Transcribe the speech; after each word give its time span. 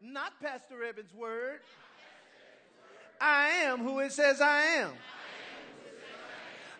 not 0.00 0.40
Pastor 0.40 0.82
Evans' 0.82 1.12
word. 1.14 1.60
I 3.20 3.48
am 3.64 3.80
who 3.80 3.98
it 4.00 4.12
says 4.12 4.40
I 4.40 4.60
am. 4.78 4.90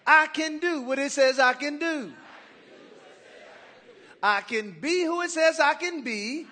I 0.07 0.27
can 0.27 0.59
do 0.59 0.83
what 0.83 0.99
it 0.99 1.13
says 1.13 1.39
I 1.39 1.53
can 1.53 1.79
do. 1.79 2.13
I 4.23 4.41
can 4.41 4.73
be 4.73 5.05
who 5.05 5.21
it 5.23 5.31
says 5.31 5.61
I 5.61 5.75
can 5.75 6.03
be. 6.03 6.47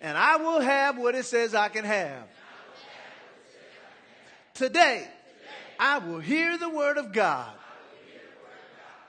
And 0.00 0.16
I 0.16 0.36
will 0.36 0.60
have 0.60 0.96
what 0.96 1.14
it 1.16 1.24
says 1.24 1.54
I 1.54 1.68
can 1.68 1.84
have. 1.84 2.28
Today, 4.54 5.06
I 5.78 5.98
will 5.98 6.20
hear 6.20 6.56
the 6.56 6.68
word 6.68 6.98
of 6.98 7.12
God. 7.12 7.50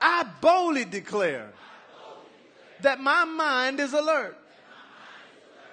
I 0.00 0.26
boldly 0.40 0.84
declare 0.84 1.52
that 2.80 3.00
my 3.00 3.24
mind 3.24 3.78
is 3.78 3.92
alert. 3.92 4.39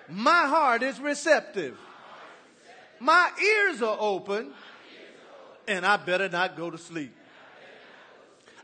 My 0.10 0.48
heart 0.48 0.84
is 0.84 1.00
receptive. 1.00 1.78
My 3.00 3.30
ears 3.42 3.82
are 3.82 3.98
open. 4.00 4.54
And 5.68 5.86
I 5.86 5.98
better 5.98 6.30
not 6.30 6.56
go 6.56 6.72
to 6.72 6.78
sleep. 6.78 7.14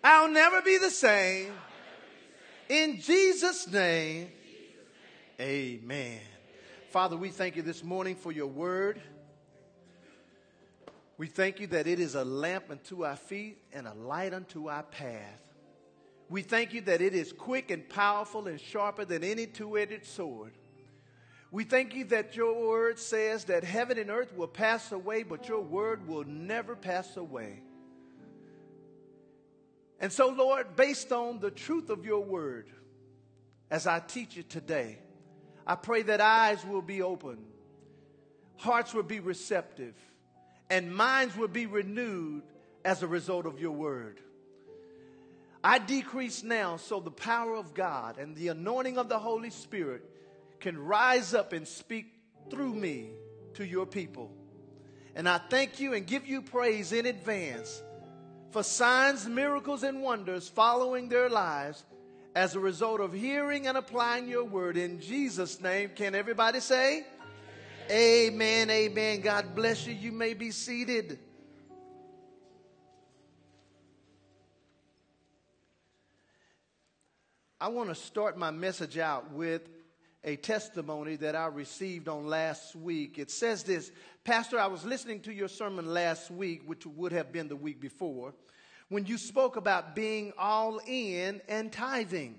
I'll 0.03 0.29
never 0.29 0.61
be 0.61 0.77
the 0.77 0.89
same. 0.89 1.51
In 2.69 3.01
Jesus' 3.01 3.69
name, 3.69 4.29
amen. 5.39 6.19
Father, 6.89 7.17
we 7.17 7.29
thank 7.29 7.57
you 7.57 7.61
this 7.61 7.83
morning 7.83 8.15
for 8.15 8.31
your 8.31 8.47
word. 8.47 9.01
We 11.17 11.27
thank 11.27 11.59
you 11.59 11.67
that 11.67 11.87
it 11.87 11.99
is 11.99 12.15
a 12.15 12.23
lamp 12.23 12.65
unto 12.69 13.05
our 13.05 13.15
feet 13.15 13.57
and 13.73 13.85
a 13.85 13.93
light 13.93 14.33
unto 14.33 14.69
our 14.69 14.83
path. 14.83 15.41
We 16.29 16.41
thank 16.41 16.73
you 16.73 16.81
that 16.81 17.01
it 17.01 17.13
is 17.13 17.31
quick 17.33 17.69
and 17.69 17.87
powerful 17.87 18.47
and 18.47 18.59
sharper 18.59 19.05
than 19.05 19.23
any 19.23 19.45
two 19.45 19.77
edged 19.77 20.05
sword. 20.05 20.53
We 21.53 21.65
thank 21.65 21.93
you 21.93 22.05
that 22.05 22.35
your 22.35 22.67
word 22.67 22.97
says 22.97 23.43
that 23.43 23.63
heaven 23.63 23.99
and 23.99 24.09
earth 24.09 24.35
will 24.35 24.47
pass 24.47 24.91
away, 24.91 25.21
but 25.21 25.47
your 25.47 25.61
word 25.61 26.07
will 26.07 26.23
never 26.23 26.75
pass 26.75 27.15
away. 27.15 27.61
And 29.99 30.11
so, 30.11 30.29
Lord, 30.29 30.75
based 30.75 31.11
on 31.11 31.39
the 31.39 31.51
truth 31.51 31.91
of 31.91 32.07
your 32.07 32.21
word, 32.21 32.71
as 33.69 33.85
I 33.85 33.99
teach 33.99 34.35
it 34.35 34.49
today, 34.49 34.97
I 35.67 35.75
pray 35.75 36.01
that 36.01 36.19
eyes 36.21 36.65
will 36.65 36.81
be 36.81 37.03
open, 37.03 37.37
hearts 38.57 38.91
will 38.91 39.03
be 39.03 39.19
receptive, 39.19 39.93
and 40.71 40.91
minds 40.91 41.37
will 41.37 41.47
be 41.47 41.67
renewed 41.67 42.41
as 42.83 43.03
a 43.03 43.07
result 43.07 43.45
of 43.45 43.59
your 43.59 43.73
word. 43.73 44.19
I 45.63 45.77
decrease 45.77 46.41
now 46.41 46.77
so 46.77 46.99
the 46.99 47.11
power 47.11 47.55
of 47.55 47.75
God 47.75 48.17
and 48.17 48.35
the 48.35 48.47
anointing 48.47 48.97
of 48.97 49.07
the 49.07 49.19
Holy 49.19 49.51
Spirit 49.51 50.09
can 50.63 50.79
rise 50.79 51.33
up 51.33 51.51
and 51.51 51.67
speak 51.67 52.05
through 52.49 52.73
me 52.73 53.09
to 53.53 53.65
your 53.65 53.85
people. 53.85 54.31
And 55.13 55.27
I 55.27 55.37
thank 55.37 55.81
you 55.81 55.93
and 55.93 56.07
give 56.07 56.25
you 56.25 56.41
praise 56.41 56.93
in 56.93 57.05
advance 57.05 57.83
for 58.51 58.63
signs, 58.63 59.27
miracles, 59.27 59.83
and 59.83 60.01
wonders 60.01 60.47
following 60.47 61.09
their 61.09 61.29
lives 61.29 61.83
as 62.33 62.55
a 62.55 62.59
result 62.61 63.01
of 63.01 63.11
hearing 63.11 63.67
and 63.67 63.77
applying 63.77 64.29
your 64.29 64.45
word. 64.45 64.77
In 64.77 65.01
Jesus' 65.01 65.59
name, 65.59 65.91
can 65.93 66.15
everybody 66.15 66.61
say? 66.61 67.05
Amen, 67.91 68.69
amen. 68.69 69.19
God 69.19 69.53
bless 69.53 69.85
you. 69.85 69.93
You 69.93 70.13
may 70.13 70.33
be 70.33 70.49
seated. 70.49 71.19
I 77.59 77.67
want 77.67 77.89
to 77.89 77.95
start 77.95 78.37
my 78.37 78.51
message 78.51 78.97
out 78.97 79.31
with 79.31 79.72
a 80.23 80.35
testimony 80.35 81.15
that 81.17 81.35
I 81.35 81.47
received 81.47 82.07
on 82.07 82.27
last 82.27 82.75
week. 82.75 83.19
It 83.19 83.29
says 83.29 83.63
this 83.63 83.91
Pastor, 84.23 84.59
I 84.59 84.67
was 84.67 84.85
listening 84.85 85.19
to 85.21 85.33
your 85.33 85.49
sermon 85.49 85.93
last 85.93 86.31
week, 86.31 86.63
which 86.65 86.85
would 86.85 87.11
have 87.11 87.31
been 87.31 87.49
the 87.49 87.55
week 87.55 87.81
before, 87.81 88.33
when 88.89 89.05
you 89.05 89.17
spoke 89.17 89.57
about 89.57 89.95
being 89.95 90.31
all 90.37 90.79
in 90.87 91.41
and 91.47 91.71
tithing. 91.71 92.35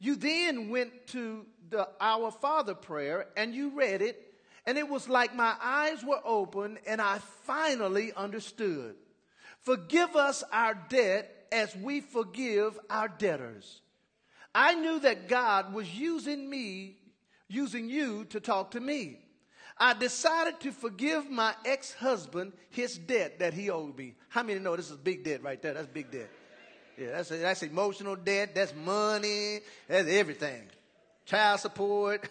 You 0.00 0.16
then 0.16 0.70
went 0.70 1.06
to 1.08 1.46
the 1.70 1.88
Our 2.00 2.30
Father 2.30 2.74
prayer 2.74 3.28
and 3.36 3.54
you 3.54 3.70
read 3.70 4.02
it, 4.02 4.34
and 4.66 4.76
it 4.76 4.88
was 4.88 5.08
like 5.08 5.34
my 5.34 5.54
eyes 5.62 6.02
were 6.04 6.20
open 6.24 6.78
and 6.86 7.00
I 7.00 7.18
finally 7.44 8.12
understood. 8.12 8.96
Forgive 9.60 10.16
us 10.16 10.42
our 10.52 10.74
debt 10.88 11.46
as 11.52 11.74
we 11.76 12.00
forgive 12.00 12.78
our 12.90 13.08
debtors. 13.08 13.80
I 14.54 14.74
knew 14.74 15.00
that 15.00 15.28
God 15.28 15.72
was 15.72 15.92
using 15.94 16.48
me, 16.48 16.98
using 17.54 17.88
you 17.88 18.24
to 18.26 18.40
talk 18.40 18.72
to 18.72 18.80
me. 18.80 19.18
I 19.78 19.94
decided 19.94 20.60
to 20.60 20.72
forgive 20.72 21.30
my 21.30 21.54
ex 21.64 21.92
husband 21.94 22.52
his 22.70 22.96
debt 22.96 23.40
that 23.40 23.54
he 23.54 23.70
owed 23.70 23.96
me. 23.96 24.14
How 24.28 24.42
many 24.42 24.60
know 24.60 24.76
this 24.76 24.90
is 24.90 24.96
big 24.96 25.24
debt 25.24 25.42
right 25.42 25.60
there? 25.60 25.74
That's 25.74 25.88
big 25.88 26.10
debt. 26.10 26.30
Yeah, 26.96 27.10
that's, 27.12 27.30
that's 27.30 27.62
emotional 27.64 28.14
debt, 28.14 28.54
that's 28.54 28.72
money, 28.74 29.60
that's 29.88 30.08
everything. 30.08 30.62
Child 31.26 31.60
support. 31.60 32.28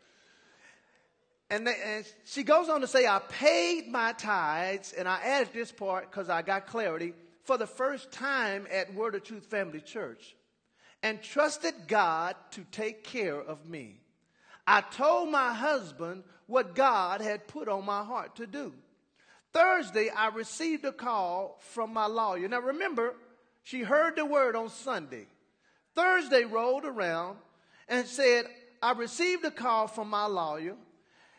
and, 1.50 1.66
they, 1.66 1.74
and 1.82 2.04
she 2.26 2.42
goes 2.42 2.68
on 2.68 2.82
to 2.82 2.86
say, 2.86 3.06
I 3.06 3.20
paid 3.30 3.88
my 3.88 4.12
tithes, 4.12 4.92
and 4.92 5.08
I 5.08 5.20
added 5.24 5.54
this 5.54 5.72
part 5.72 6.10
because 6.10 6.28
I 6.28 6.42
got 6.42 6.66
clarity 6.66 7.14
for 7.44 7.56
the 7.56 7.66
first 7.66 8.12
time 8.12 8.66
at 8.70 8.92
Word 8.94 9.14
of 9.14 9.24
Truth 9.24 9.46
Family 9.46 9.80
Church 9.80 10.36
and 11.02 11.22
trusted 11.22 11.74
God 11.88 12.36
to 12.52 12.64
take 12.70 13.04
care 13.04 13.40
of 13.40 13.66
me. 13.66 14.01
I 14.66 14.80
told 14.80 15.30
my 15.30 15.52
husband 15.52 16.24
what 16.46 16.74
God 16.74 17.20
had 17.20 17.48
put 17.48 17.68
on 17.68 17.84
my 17.84 18.04
heart 18.04 18.36
to 18.36 18.46
do. 18.46 18.72
Thursday, 19.52 20.08
I 20.08 20.28
received 20.28 20.84
a 20.84 20.92
call 20.92 21.58
from 21.60 21.92
my 21.92 22.06
lawyer. 22.06 22.48
Now 22.48 22.60
remember, 22.60 23.14
she 23.64 23.82
heard 23.82 24.16
the 24.16 24.24
word 24.24 24.56
on 24.56 24.68
Sunday. 24.70 25.26
Thursday 25.94 26.44
rolled 26.44 26.84
around 26.84 27.36
and 27.88 28.06
said, 28.06 28.46
I 28.82 28.92
received 28.92 29.44
a 29.44 29.50
call 29.50 29.86
from 29.86 30.08
my 30.08 30.26
lawyer. 30.26 30.74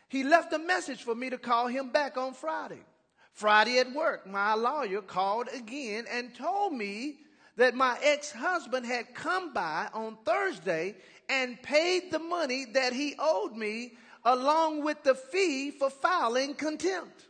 He 0.08 0.22
left 0.22 0.52
a 0.52 0.58
message 0.58 1.02
for 1.02 1.14
me 1.14 1.30
to 1.30 1.38
call 1.38 1.66
him 1.66 1.90
back 1.90 2.16
on 2.16 2.34
Friday. 2.34 2.84
Friday 3.32 3.78
at 3.80 3.92
work, 3.92 4.26
my 4.26 4.54
lawyer 4.54 5.02
called 5.02 5.48
again 5.52 6.04
and 6.08 6.34
told 6.34 6.72
me 6.72 7.16
that 7.56 7.74
my 7.74 7.98
ex 8.02 8.30
husband 8.30 8.86
had 8.86 9.14
come 9.14 9.52
by 9.52 9.88
on 9.92 10.16
Thursday 10.24 10.94
and 11.28 11.60
paid 11.62 12.10
the 12.10 12.18
money 12.18 12.66
that 12.74 12.92
he 12.92 13.14
owed 13.18 13.56
me 13.56 13.92
along 14.24 14.84
with 14.84 15.02
the 15.02 15.14
fee 15.14 15.70
for 15.70 15.90
filing 15.90 16.54
contempt. 16.54 17.26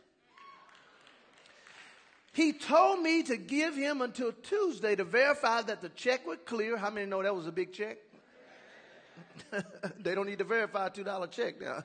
He 2.33 2.51
told 2.51 3.01
me 3.01 3.23
to 3.23 3.37
give 3.37 3.75
him 3.75 4.01
until 4.01 4.33
Tuesday 4.33 4.95
to 4.95 5.05
verify 5.05 5.61
that 5.61 5.81
the 5.81 5.89
check 5.89 6.27
was 6.27 6.37
clear. 6.45 6.75
How 6.75 6.89
many 6.89 7.05
know 7.05 7.23
that 7.23 7.33
was 7.33 7.47
a 7.47 7.51
big 7.51 7.71
check? 7.71 7.97
they 9.99 10.13
don't 10.13 10.27
need 10.27 10.39
to 10.39 10.43
verify 10.43 10.87
a 10.87 10.89
$2 10.89 11.31
check 11.31 11.61
now. 11.61 11.83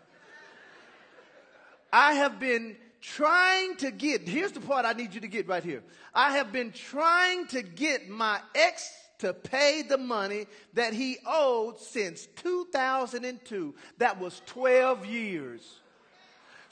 I 1.93 2.15
have 2.15 2.41
been 2.41 2.77
trying 3.01 3.77
to 3.77 3.91
get, 3.91 4.29
here's 4.29 4.53
the 4.53 4.61
part 4.61 4.85
I 4.85 4.93
need 4.93 5.15
you 5.15 5.21
to 5.21 5.29
get 5.29 5.49
right 5.49 5.63
here. 5.63 5.83
I 6.15 6.33
have 6.33 6.53
been 6.53 6.73
trying 6.73 7.47
to 7.49 7.63
get 7.63 8.09
my 8.09 8.41
ex 8.55 8.93
to 9.21 9.33
pay 9.33 9.83
the 9.83 9.99
money 9.99 10.47
that 10.75 10.93
he 10.93 11.19
owed 11.27 11.79
since 11.79 12.27
2002. 12.43 13.75
That 13.99 14.21
was 14.21 14.43
12 14.47 15.07
years. 15.07 15.81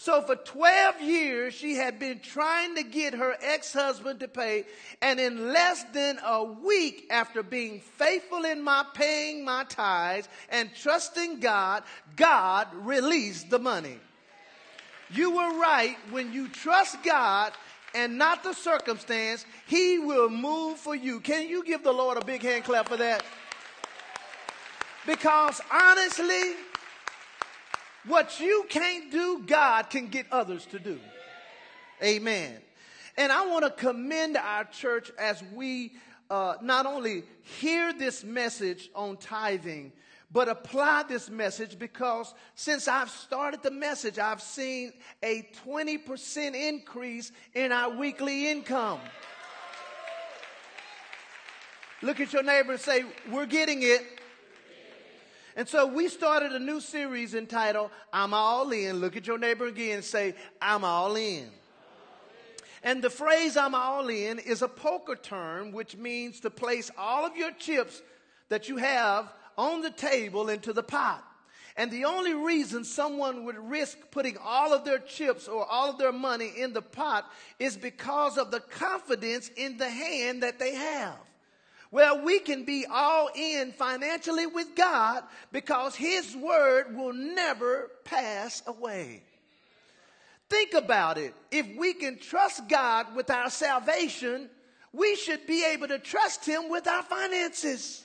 So 0.00 0.22
for 0.22 0.36
12 0.36 1.00
years, 1.00 1.54
she 1.54 1.74
had 1.74 1.98
been 1.98 2.20
trying 2.20 2.76
to 2.76 2.84
get 2.84 3.14
her 3.14 3.36
ex-husband 3.42 4.20
to 4.20 4.28
pay. 4.28 4.64
And 5.02 5.18
in 5.18 5.52
less 5.52 5.82
than 5.92 6.20
a 6.24 6.44
week 6.44 7.08
after 7.10 7.42
being 7.42 7.80
faithful 7.80 8.44
in 8.44 8.62
my 8.62 8.84
paying 8.94 9.44
my 9.44 9.64
tithes 9.64 10.28
and 10.50 10.70
trusting 10.72 11.40
God, 11.40 11.82
God 12.14 12.68
released 12.74 13.50
the 13.50 13.58
money. 13.58 13.98
You 15.10 15.32
were 15.32 15.58
right 15.58 15.96
when 16.10 16.32
you 16.32 16.48
trust 16.48 17.02
God 17.02 17.52
and 17.94 18.18
not 18.18 18.42
the 18.42 18.52
circumstance, 18.52 19.44
He 19.66 19.98
will 19.98 20.28
move 20.28 20.78
for 20.78 20.94
you. 20.94 21.20
Can 21.20 21.48
you 21.48 21.64
give 21.64 21.82
the 21.82 21.92
Lord 21.92 22.18
a 22.18 22.24
big 22.24 22.42
hand 22.42 22.64
clap 22.64 22.88
for 22.88 22.96
that? 22.96 23.24
Because 25.06 25.60
honestly, 25.72 26.52
what 28.06 28.40
you 28.40 28.66
can't 28.68 29.10
do, 29.10 29.42
God 29.46 29.90
can 29.90 30.08
get 30.08 30.26
others 30.30 30.66
to 30.66 30.78
do. 30.78 30.98
Amen. 32.02 32.56
And 33.16 33.32
I 33.32 33.46
want 33.46 33.64
to 33.64 33.70
commend 33.70 34.36
our 34.36 34.64
church 34.64 35.10
as 35.18 35.42
we 35.54 35.92
uh, 36.30 36.54
not 36.62 36.86
only 36.86 37.24
hear 37.58 37.92
this 37.92 38.22
message 38.22 38.90
on 38.94 39.16
tithing, 39.16 39.92
but 40.30 40.48
apply 40.48 41.04
this 41.08 41.30
message 41.30 41.78
because 41.78 42.34
since 42.54 42.86
I've 42.86 43.10
started 43.10 43.62
the 43.62 43.70
message, 43.70 44.18
I've 44.18 44.42
seen 44.42 44.92
a 45.22 45.48
20% 45.66 46.54
increase 46.54 47.32
in 47.54 47.72
our 47.72 47.90
weekly 47.90 48.50
income. 48.50 49.00
Look 52.02 52.20
at 52.20 52.32
your 52.32 52.42
neighbor 52.42 52.72
and 52.72 52.80
say, 52.80 53.04
We're 53.30 53.46
getting 53.46 53.82
it. 53.82 54.02
And 55.56 55.68
so 55.68 55.86
we 55.86 56.08
started 56.08 56.52
a 56.52 56.58
new 56.60 56.80
series 56.80 57.34
entitled 57.34 57.90
I'm 58.12 58.32
All 58.32 58.70
In. 58.70 59.00
Look 59.00 59.16
at 59.16 59.26
your 59.26 59.38
neighbor 59.38 59.66
again 59.66 59.96
and 59.96 60.04
say, 60.04 60.34
I'm 60.62 60.84
all 60.84 61.16
in. 61.16 61.48
And 62.84 63.02
the 63.02 63.10
phrase 63.10 63.56
I'm 63.56 63.74
all 63.74 64.08
in 64.08 64.38
is 64.38 64.62
a 64.62 64.68
poker 64.68 65.16
term, 65.16 65.72
which 65.72 65.96
means 65.96 66.38
to 66.40 66.50
place 66.50 66.92
all 66.96 67.26
of 67.26 67.36
your 67.36 67.50
chips 67.50 68.00
that 68.50 68.68
you 68.68 68.76
have 68.76 69.32
on 69.58 69.82
the 69.82 69.90
table 69.90 70.48
into 70.48 70.72
the 70.72 70.82
pot. 70.82 71.24
And 71.76 71.90
the 71.90 72.06
only 72.06 72.34
reason 72.34 72.84
someone 72.84 73.44
would 73.44 73.58
risk 73.58 73.98
putting 74.10 74.36
all 74.42 74.72
of 74.72 74.84
their 74.84 74.98
chips 74.98 75.46
or 75.46 75.64
all 75.64 75.90
of 75.90 75.98
their 75.98 76.12
money 76.12 76.50
in 76.56 76.72
the 76.72 76.82
pot 76.82 77.30
is 77.58 77.76
because 77.76 78.38
of 78.38 78.50
the 78.50 78.60
confidence 78.60 79.48
in 79.56 79.76
the 79.76 79.88
hand 79.88 80.42
that 80.42 80.58
they 80.58 80.74
have. 80.74 81.16
Well, 81.90 82.22
we 82.22 82.40
can 82.40 82.64
be 82.64 82.84
all 82.90 83.30
in 83.34 83.72
financially 83.72 84.46
with 84.46 84.74
God 84.74 85.22
because 85.52 85.94
His 85.94 86.36
word 86.36 86.96
will 86.96 87.14
never 87.14 87.90
pass 88.04 88.62
away. 88.66 89.22
Think 90.50 90.74
about 90.74 91.16
it. 91.16 91.34
If 91.50 91.66
we 91.76 91.94
can 91.94 92.18
trust 92.18 92.68
God 92.68 93.14
with 93.14 93.30
our 93.30 93.50
salvation, 93.50 94.50
we 94.92 95.14
should 95.16 95.46
be 95.46 95.64
able 95.64 95.88
to 95.88 95.98
trust 95.98 96.44
Him 96.44 96.68
with 96.70 96.86
our 96.88 97.02
finances. 97.02 98.04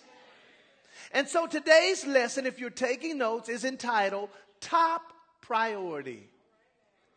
And 1.13 1.27
so 1.27 1.45
today's 1.45 2.05
lesson, 2.05 2.45
if 2.45 2.59
you're 2.59 2.71
taking 2.71 3.19
notes, 3.19 3.47
is 3.47 3.63
entitled 3.63 4.29
Top 4.59 5.13
Priority. 5.41 6.27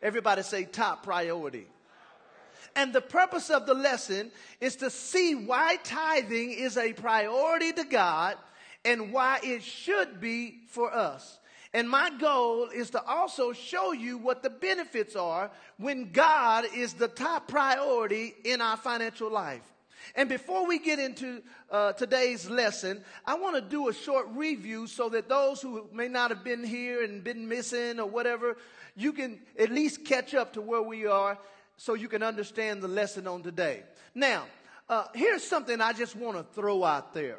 Everybody 0.02 0.42
say 0.42 0.64
top 0.64 1.02
priority. 1.02 1.66
And 2.74 2.92
the 2.92 3.00
purpose 3.00 3.48
of 3.48 3.66
the 3.66 3.74
lesson 3.74 4.30
is 4.60 4.76
to 4.76 4.90
see 4.90 5.34
why 5.34 5.78
tithing 5.82 6.52
is 6.52 6.76
a 6.76 6.92
priority 6.92 7.72
to 7.72 7.84
God 7.84 8.36
and 8.84 9.12
why 9.12 9.40
it 9.42 9.62
should 9.62 10.20
be 10.20 10.60
for 10.68 10.92
us. 10.94 11.38
And 11.72 11.88
my 11.88 12.10
goal 12.10 12.68
is 12.68 12.90
to 12.90 13.02
also 13.04 13.52
show 13.52 13.92
you 13.92 14.18
what 14.18 14.42
the 14.42 14.50
benefits 14.50 15.16
are 15.16 15.50
when 15.78 16.12
God 16.12 16.66
is 16.74 16.92
the 16.92 17.08
top 17.08 17.48
priority 17.48 18.34
in 18.44 18.60
our 18.60 18.76
financial 18.76 19.30
life. 19.30 19.62
And 20.14 20.28
before 20.28 20.66
we 20.66 20.78
get 20.78 20.98
into 20.98 21.42
uh, 21.70 21.92
today's 21.92 22.48
lesson, 22.48 23.02
I 23.24 23.34
want 23.34 23.56
to 23.56 23.60
do 23.60 23.88
a 23.88 23.92
short 23.92 24.28
review 24.34 24.86
so 24.86 25.08
that 25.10 25.28
those 25.28 25.60
who 25.60 25.88
may 25.92 26.08
not 26.08 26.30
have 26.30 26.44
been 26.44 26.64
here 26.64 27.02
and 27.02 27.24
been 27.24 27.48
missing 27.48 27.98
or 27.98 28.06
whatever, 28.06 28.56
you 28.94 29.12
can 29.12 29.40
at 29.58 29.70
least 29.70 30.04
catch 30.04 30.34
up 30.34 30.52
to 30.54 30.60
where 30.60 30.82
we 30.82 31.06
are 31.06 31.38
so 31.76 31.94
you 31.94 32.08
can 32.08 32.22
understand 32.22 32.82
the 32.82 32.88
lesson 32.88 33.26
on 33.26 33.42
today. 33.42 33.82
Now, 34.14 34.44
uh, 34.88 35.04
here's 35.14 35.42
something 35.42 35.80
I 35.80 35.92
just 35.92 36.16
want 36.16 36.36
to 36.36 36.44
throw 36.54 36.84
out 36.84 37.12
there. 37.12 37.38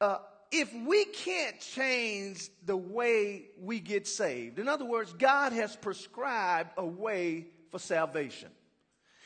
Uh, 0.00 0.18
if 0.50 0.72
we 0.86 1.04
can't 1.06 1.58
change 1.60 2.48
the 2.66 2.76
way 2.76 3.46
we 3.58 3.80
get 3.80 4.06
saved, 4.06 4.58
in 4.58 4.68
other 4.68 4.84
words, 4.84 5.12
God 5.12 5.52
has 5.52 5.76
prescribed 5.76 6.70
a 6.76 6.84
way 6.84 7.46
for 7.70 7.78
salvation. 7.78 8.50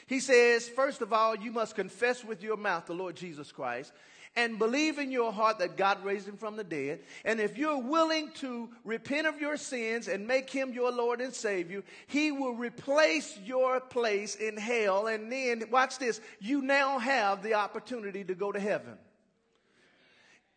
He 0.06 0.20
says, 0.20 0.68
first 0.68 1.02
of 1.02 1.12
all, 1.12 1.36
you 1.36 1.50
must 1.50 1.74
confess 1.74 2.24
with 2.24 2.42
your 2.42 2.56
mouth 2.56 2.86
the 2.86 2.94
Lord 2.94 3.16
Jesus 3.16 3.50
Christ 3.50 3.92
and 4.36 4.58
believe 4.58 4.98
in 4.98 5.10
your 5.10 5.32
heart 5.32 5.58
that 5.58 5.76
God 5.76 6.04
raised 6.04 6.28
him 6.28 6.36
from 6.36 6.56
the 6.56 6.64
dead. 6.64 7.00
And 7.24 7.40
if 7.40 7.56
you're 7.56 7.80
willing 7.80 8.30
to 8.34 8.68
repent 8.84 9.26
of 9.26 9.40
your 9.40 9.56
sins 9.56 10.08
and 10.08 10.26
make 10.26 10.50
him 10.50 10.72
your 10.72 10.92
Lord 10.92 11.20
and 11.20 11.34
Savior, 11.34 11.82
he 12.06 12.30
will 12.30 12.54
replace 12.54 13.36
your 13.44 13.80
place 13.80 14.36
in 14.36 14.58
hell. 14.58 15.06
And 15.06 15.32
then, 15.32 15.64
watch 15.70 15.98
this, 15.98 16.20
you 16.38 16.60
now 16.60 16.98
have 16.98 17.42
the 17.42 17.54
opportunity 17.54 18.22
to 18.24 18.34
go 18.34 18.52
to 18.52 18.60
heaven. 18.60 18.98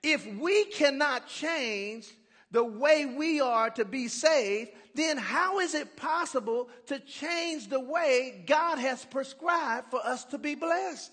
If 0.04 0.28
we 0.36 0.66
cannot 0.66 1.28
change 1.28 2.08
the 2.52 2.64
way 2.64 3.06
we 3.06 3.42
are 3.42 3.70
to 3.72 3.86
be 3.86 4.08
saved, 4.08 4.72
then 4.96 5.18
how 5.18 5.60
is 5.60 5.76
it 5.76 5.96
possible 5.96 6.70
to 6.88 7.00
change 7.00 7.68
the 7.68 7.80
way 7.80 8.44
God 8.48 8.80
has 8.80 9.06
prescribed 9.06 9.92
for 9.92 10.06
us 10.06 10.26
to 10.26 10.38
be 10.38 10.56
blessed? 10.56 11.12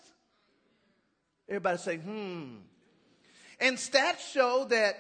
Everybody 1.48 1.78
say, 1.78 1.96
hmm. 1.98 2.56
And 3.60 3.76
stats 3.76 4.32
show 4.32 4.66
that 4.70 4.96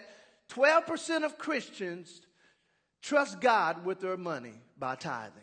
12% 0.50 1.24
of 1.24 1.38
Christians 1.38 2.20
trust 3.02 3.40
God 3.40 3.84
with 3.84 4.00
their 4.00 4.16
money 4.16 4.54
by 4.78 4.94
tithing. 4.94 5.42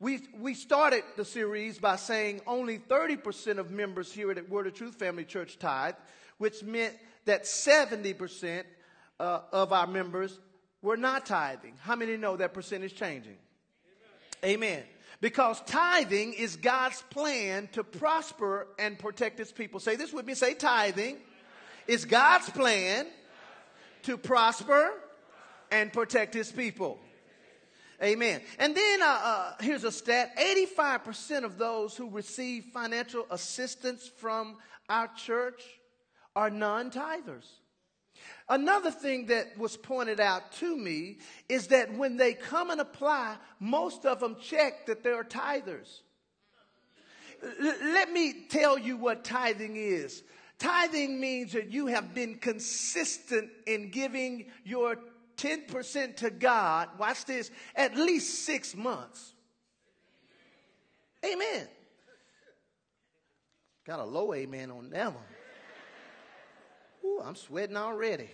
We, 0.00 0.20
we 0.38 0.54
started 0.54 1.04
the 1.16 1.24
series 1.24 1.78
by 1.78 1.96
saying 1.96 2.42
only 2.46 2.78
30% 2.78 3.58
of 3.58 3.70
members 3.70 4.12
here 4.12 4.30
at 4.30 4.48
Word 4.50 4.66
of 4.66 4.74
Truth 4.74 4.96
Family 4.96 5.24
Church 5.24 5.58
tithe, 5.58 5.94
which 6.38 6.62
meant 6.62 6.94
that 7.24 7.44
70% 7.44 8.64
uh, 9.20 9.40
of 9.52 9.72
our 9.72 9.86
members 9.86 10.38
were 10.82 10.96
not 10.96 11.26
tithing. 11.26 11.74
How 11.80 11.96
many 11.96 12.16
know 12.16 12.36
that 12.36 12.52
percentage 12.52 12.94
changing? 12.94 13.36
Amen. 14.44 14.56
Amen. 14.56 14.82
Because 15.20 15.60
tithing 15.62 16.34
is 16.34 16.56
God's 16.56 17.02
plan 17.10 17.68
to 17.72 17.82
prosper 17.82 18.66
and 18.78 18.98
protect 18.98 19.38
his 19.38 19.52
people. 19.52 19.80
Say 19.80 19.96
this 19.96 20.12
with 20.12 20.26
me. 20.26 20.34
Say 20.34 20.54
tithing 20.54 21.16
is 21.86 22.04
God's 22.04 22.50
plan 22.50 23.06
to 24.02 24.18
prosper 24.18 24.92
and 25.70 25.92
protect 25.92 26.34
his 26.34 26.52
people. 26.52 26.98
Amen. 28.02 28.42
And 28.58 28.76
then 28.76 29.02
uh, 29.02 29.06
uh, 29.06 29.52
here's 29.60 29.84
a 29.84 29.92
stat 29.92 30.36
85% 30.36 31.44
of 31.44 31.58
those 31.58 31.96
who 31.96 32.10
receive 32.10 32.64
financial 32.72 33.26
assistance 33.30 34.10
from 34.18 34.56
our 34.88 35.08
church 35.16 35.62
are 36.36 36.50
non 36.50 36.90
tithers. 36.90 37.46
Another 38.48 38.90
thing 38.90 39.26
that 39.26 39.56
was 39.58 39.76
pointed 39.76 40.20
out 40.20 40.52
to 40.52 40.76
me 40.76 41.18
is 41.48 41.68
that 41.68 41.94
when 41.96 42.16
they 42.16 42.34
come 42.34 42.70
and 42.70 42.80
apply, 42.80 43.36
most 43.58 44.04
of 44.04 44.20
them 44.20 44.36
check 44.40 44.86
that 44.86 45.02
they're 45.02 45.24
tithers. 45.24 46.00
L- 47.42 47.76
let 47.80 48.12
me 48.12 48.46
tell 48.48 48.78
you 48.78 48.96
what 48.96 49.24
tithing 49.24 49.76
is. 49.76 50.22
Tithing 50.58 51.20
means 51.20 51.52
that 51.52 51.72
you 51.72 51.86
have 51.86 52.14
been 52.14 52.36
consistent 52.36 53.50
in 53.66 53.90
giving 53.90 54.46
your 54.64 54.96
10% 55.36 56.16
to 56.16 56.30
God, 56.30 56.88
watch 56.98 57.24
this, 57.24 57.50
at 57.74 57.96
least 57.96 58.44
six 58.44 58.74
months. 58.74 59.34
Amen. 61.24 61.68
Got 63.84 63.98
a 64.00 64.04
low 64.04 64.32
amen 64.32 64.70
on 64.70 64.90
that 64.90 65.12
one. 65.12 65.22
Ooh, 67.14 67.22
I'm 67.22 67.36
sweating 67.36 67.76
already. 67.76 68.28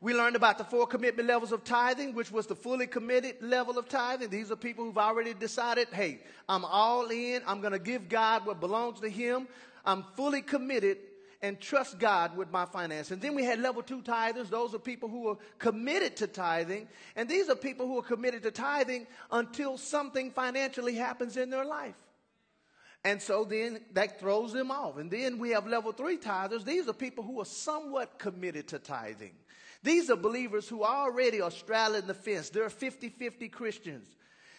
We 0.00 0.14
learned 0.14 0.34
about 0.34 0.58
the 0.58 0.64
four 0.64 0.86
commitment 0.86 1.28
levels 1.28 1.52
of 1.52 1.62
tithing, 1.62 2.14
which 2.14 2.32
was 2.32 2.46
the 2.48 2.56
fully 2.56 2.88
committed 2.88 3.36
level 3.40 3.78
of 3.78 3.88
tithing. 3.88 4.30
These 4.30 4.50
are 4.50 4.56
people 4.56 4.84
who've 4.84 4.98
already 4.98 5.32
decided, 5.32 5.88
hey, 5.92 6.20
I'm 6.48 6.64
all 6.64 7.08
in. 7.10 7.40
I'm 7.46 7.60
going 7.60 7.72
to 7.72 7.78
give 7.78 8.08
God 8.08 8.44
what 8.44 8.58
belongs 8.58 9.00
to 9.00 9.08
Him. 9.08 9.46
I'm 9.84 10.04
fully 10.16 10.42
committed 10.42 10.98
and 11.40 11.60
trust 11.60 11.98
God 11.98 12.36
with 12.36 12.50
my 12.50 12.64
finances. 12.64 13.12
And 13.12 13.22
then 13.22 13.34
we 13.34 13.44
had 13.44 13.60
level 13.60 13.82
two 13.82 14.02
tithers. 14.02 14.48
Those 14.48 14.74
are 14.74 14.78
people 14.78 15.08
who 15.08 15.28
are 15.28 15.36
committed 15.58 16.16
to 16.16 16.26
tithing. 16.26 16.88
And 17.14 17.28
these 17.28 17.48
are 17.48 17.56
people 17.56 17.86
who 17.86 17.98
are 17.98 18.02
committed 18.02 18.42
to 18.42 18.50
tithing 18.50 19.06
until 19.30 19.78
something 19.78 20.32
financially 20.32 20.94
happens 20.94 21.36
in 21.36 21.50
their 21.50 21.64
life. 21.64 21.96
And 23.04 23.20
so 23.20 23.44
then 23.44 23.80
that 23.94 24.20
throws 24.20 24.52
them 24.52 24.70
off. 24.70 24.96
And 24.96 25.10
then 25.10 25.38
we 25.38 25.50
have 25.50 25.66
level 25.66 25.92
three 25.92 26.18
tithers. 26.18 26.64
These 26.64 26.88
are 26.88 26.92
people 26.92 27.24
who 27.24 27.40
are 27.40 27.46
somewhat 27.46 28.18
committed 28.18 28.68
to 28.68 28.78
tithing. 28.78 29.32
These 29.82 30.10
are 30.10 30.16
believers 30.16 30.68
who 30.68 30.84
already 30.84 31.40
are 31.40 31.50
straddling 31.50 32.06
the 32.06 32.14
fence. 32.14 32.50
They're 32.50 32.70
50 32.70 33.08
50 33.08 33.48
Christians. 33.48 34.06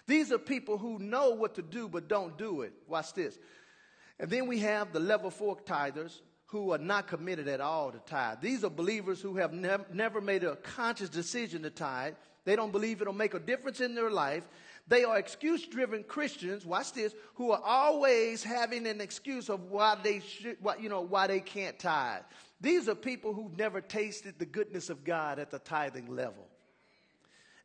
These 0.06 0.34
are 0.34 0.38
people 0.38 0.78
who 0.78 1.00
know 1.00 1.30
what 1.30 1.56
to 1.56 1.62
do 1.62 1.88
but 1.88 2.10
don't 2.10 2.38
do 2.38 2.62
it. 2.62 2.74
Watch 2.88 3.14
this. 3.14 3.38
And 4.20 4.30
then 4.30 4.48
we 4.48 4.60
have 4.60 4.92
the 4.92 5.00
level 5.00 5.30
four 5.30 5.56
tithers 5.58 6.20
who 6.48 6.72
are 6.72 6.78
not 6.78 7.08
committed 7.08 7.48
at 7.48 7.62
all 7.62 7.92
to 7.92 8.00
tithe. 8.00 8.42
These 8.42 8.64
are 8.64 8.70
believers 8.70 9.22
who 9.22 9.38
have 9.38 9.54
nev- 9.54 9.94
never 9.94 10.22
made 10.22 10.44
a 10.44 10.56
conscious 10.58 11.10
decision 11.10 11.64
to 11.64 11.70
tithe. 11.70 12.14
They 12.46 12.56
don't 12.56 12.72
believe 12.72 13.02
it'll 13.02 13.14
make 13.14 13.34
a 13.34 13.40
difference 13.40 13.80
in 13.82 13.96
their 13.96 14.12
life. 14.12 14.48
They 14.88 15.06
are 15.06 15.18
excuse 15.18 15.66
driven 15.66 16.04
Christians, 16.04 16.66
watch 16.66 16.92
this, 16.92 17.16
who 17.36 17.52
are 17.52 17.62
always 17.64 18.44
having 18.44 18.86
an 18.86 19.00
excuse 19.00 19.50
of 19.50 19.72
why 19.72 19.98
they 20.04 20.20
should, 20.20 20.58
why, 20.60 20.76
you 20.78 20.90
know, 20.90 21.02
why 21.02 21.28
they 21.28 21.40
can't 21.40 21.80
tithe. 21.80 22.24
These 22.60 22.90
are 22.90 22.96
people 22.96 23.34
who've 23.34 23.58
never 23.58 23.80
tasted 23.80 24.36
the 24.38 24.46
goodness 24.46 24.90
of 24.90 25.04
God 25.04 25.40
at 25.40 25.52
the 25.52 25.60
tithing 25.60 26.14
level. 26.14 26.48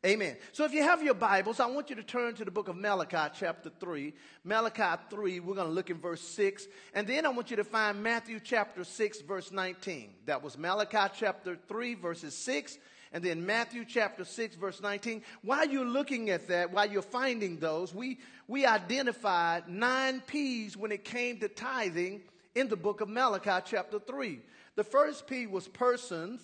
Amen. 0.05 0.37
So 0.53 0.63
if 0.63 0.73
you 0.73 0.81
have 0.81 1.03
your 1.03 1.13
Bibles, 1.13 1.59
I 1.59 1.65
want 1.65 1.89
you 1.89 1.95
to 1.97 2.03
turn 2.03 2.33
to 2.35 2.45
the 2.45 2.51
book 2.51 2.69
of 2.69 2.77
Malachi, 2.77 3.33
chapter 3.37 3.69
3. 3.81 4.13
Malachi 4.45 5.01
3, 5.09 5.39
we're 5.41 5.55
going 5.55 5.67
to 5.67 5.73
look 5.73 5.89
in 5.89 5.97
verse 5.97 6.21
6. 6.21 6.67
And 6.93 7.05
then 7.05 7.25
I 7.25 7.29
want 7.29 7.51
you 7.51 7.57
to 7.57 7.65
find 7.65 8.01
Matthew 8.01 8.39
chapter 8.41 8.85
6, 8.85 9.21
verse 9.21 9.51
19. 9.51 10.13
That 10.25 10.41
was 10.41 10.57
Malachi 10.57 11.13
chapter 11.17 11.57
3, 11.67 11.95
verses 11.95 12.33
6 12.33 12.77
and 13.11 13.23
then 13.23 13.45
Matthew 13.45 13.85
chapter 13.85 14.23
6, 14.23 14.55
verse 14.55 14.81
19. 14.81 15.23
While 15.41 15.67
you're 15.67 15.85
looking 15.85 16.29
at 16.29 16.47
that, 16.49 16.71
while 16.71 16.89
you're 16.89 17.01
finding 17.01 17.57
those, 17.57 17.93
we, 17.93 18.19
we 18.47 18.65
identified 18.65 19.67
nine 19.67 20.21
P's 20.27 20.77
when 20.77 20.91
it 20.91 21.03
came 21.03 21.39
to 21.39 21.47
tithing 21.47 22.21
in 22.53 22.67
the 22.67 22.75
book 22.75 23.01
of 23.01 23.09
Malachi 23.09 23.63
chapter 23.65 23.99
3. 23.99 24.39
The 24.75 24.83
first 24.83 25.27
P 25.27 25.47
was 25.47 25.67
persons, 25.67 26.41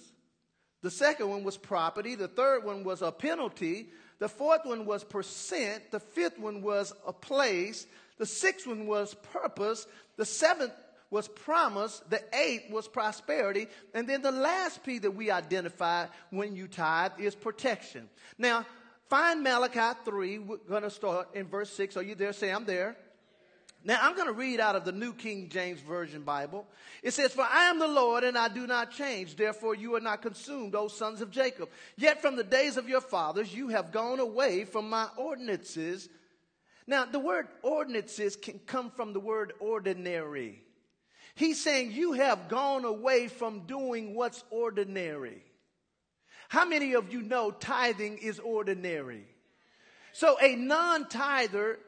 The 0.81 0.91
second 0.91 1.29
one 1.29 1.43
was 1.43 1.57
property. 1.57 2.13
The 2.13 2.27
third 2.27 2.63
one 2.63 2.83
was 2.83 3.01
a 3.01 3.11
penalty. 3.11 3.89
The 4.19 4.29
fourth 4.29 4.65
one 4.65 4.85
was 4.85 5.03
percent. 5.03 5.89
The 5.89 5.99
fifth 5.99 6.37
one 6.37 6.61
was 6.61 6.93
a 7.07 7.11
place. 7.11 7.87
The 8.17 8.25
sixth 8.27 8.67
one 8.67 8.85
was 8.85 9.15
purpose. 9.33 9.87
The 10.17 10.25
seventh 10.25 10.73
was 11.09 11.27
promise. 11.27 12.01
The 12.09 12.21
eighth 12.35 12.71
was 12.71 12.87
prosperity. 12.87 13.67
And 13.93 14.07
then 14.07 14.21
the 14.21 14.31
last 14.31 14.83
P 14.83 14.99
that 14.99 15.11
we 15.11 15.31
identify 15.31 16.07
when 16.29 16.55
you 16.55 16.67
tithe 16.67 17.13
is 17.19 17.35
protection. 17.35 18.09
Now, 18.37 18.65
find 19.09 19.43
Malachi 19.43 19.99
3. 20.03 20.39
We're 20.39 20.57
going 20.57 20.83
to 20.83 20.89
start 20.89 21.29
in 21.35 21.47
verse 21.47 21.71
6. 21.73 21.97
Are 21.97 22.03
you 22.03 22.15
there? 22.15 22.33
Say, 22.33 22.51
I'm 22.51 22.65
there. 22.65 22.97
Now, 23.87 23.99
I'm 24.01 24.15
going 24.15 24.27
to 24.27 24.33
read 24.33 24.59
out 24.59 24.75
of 24.75 24.83
the 24.83 24.91
New 24.91 25.13
King 25.13 25.47
James 25.47 25.79
Version 25.79 26.23
Bible. 26.23 26.65
It 27.03 27.13
says, 27.13 27.31
For 27.31 27.43
I 27.47 27.65
am 27.65 27.77
the 27.77 27.87
Lord, 27.87 28.23
and 28.23 28.35
I 28.35 28.47
do 28.47 28.65
not 28.65 28.89
change. 28.89 29.35
Therefore, 29.35 29.75
you 29.75 29.93
are 29.95 29.99
not 29.99 30.23
consumed, 30.23 30.73
O 30.73 30.87
sons 30.87 31.21
of 31.21 31.29
Jacob. 31.29 31.69
Yet 31.95 32.19
from 32.19 32.35
the 32.35 32.43
days 32.43 32.77
of 32.77 32.89
your 32.89 32.99
fathers, 32.99 33.53
you 33.53 33.67
have 33.67 33.91
gone 33.91 34.19
away 34.19 34.65
from 34.65 34.89
my 34.89 35.07
ordinances. 35.17 36.09
Now, 36.87 37.05
the 37.05 37.19
word 37.19 37.47
ordinances 37.61 38.35
can 38.35 38.59
come 38.65 38.89
from 38.89 39.13
the 39.13 39.19
word 39.19 39.53
ordinary. 39.59 40.64
He's 41.35 41.61
saying, 41.63 41.91
You 41.91 42.13
have 42.13 42.47
gone 42.47 42.85
away 42.85 43.27
from 43.27 43.61
doing 43.61 44.15
what's 44.15 44.43
ordinary. 44.49 45.43
How 46.49 46.65
many 46.65 46.93
of 46.93 47.11
you 47.11 47.21
know 47.21 47.51
tithing 47.51 48.19
is 48.19 48.39
ordinary? 48.39 49.25
So, 50.13 50.37
a 50.41 50.55
non 50.55 51.09
tither 51.09 51.79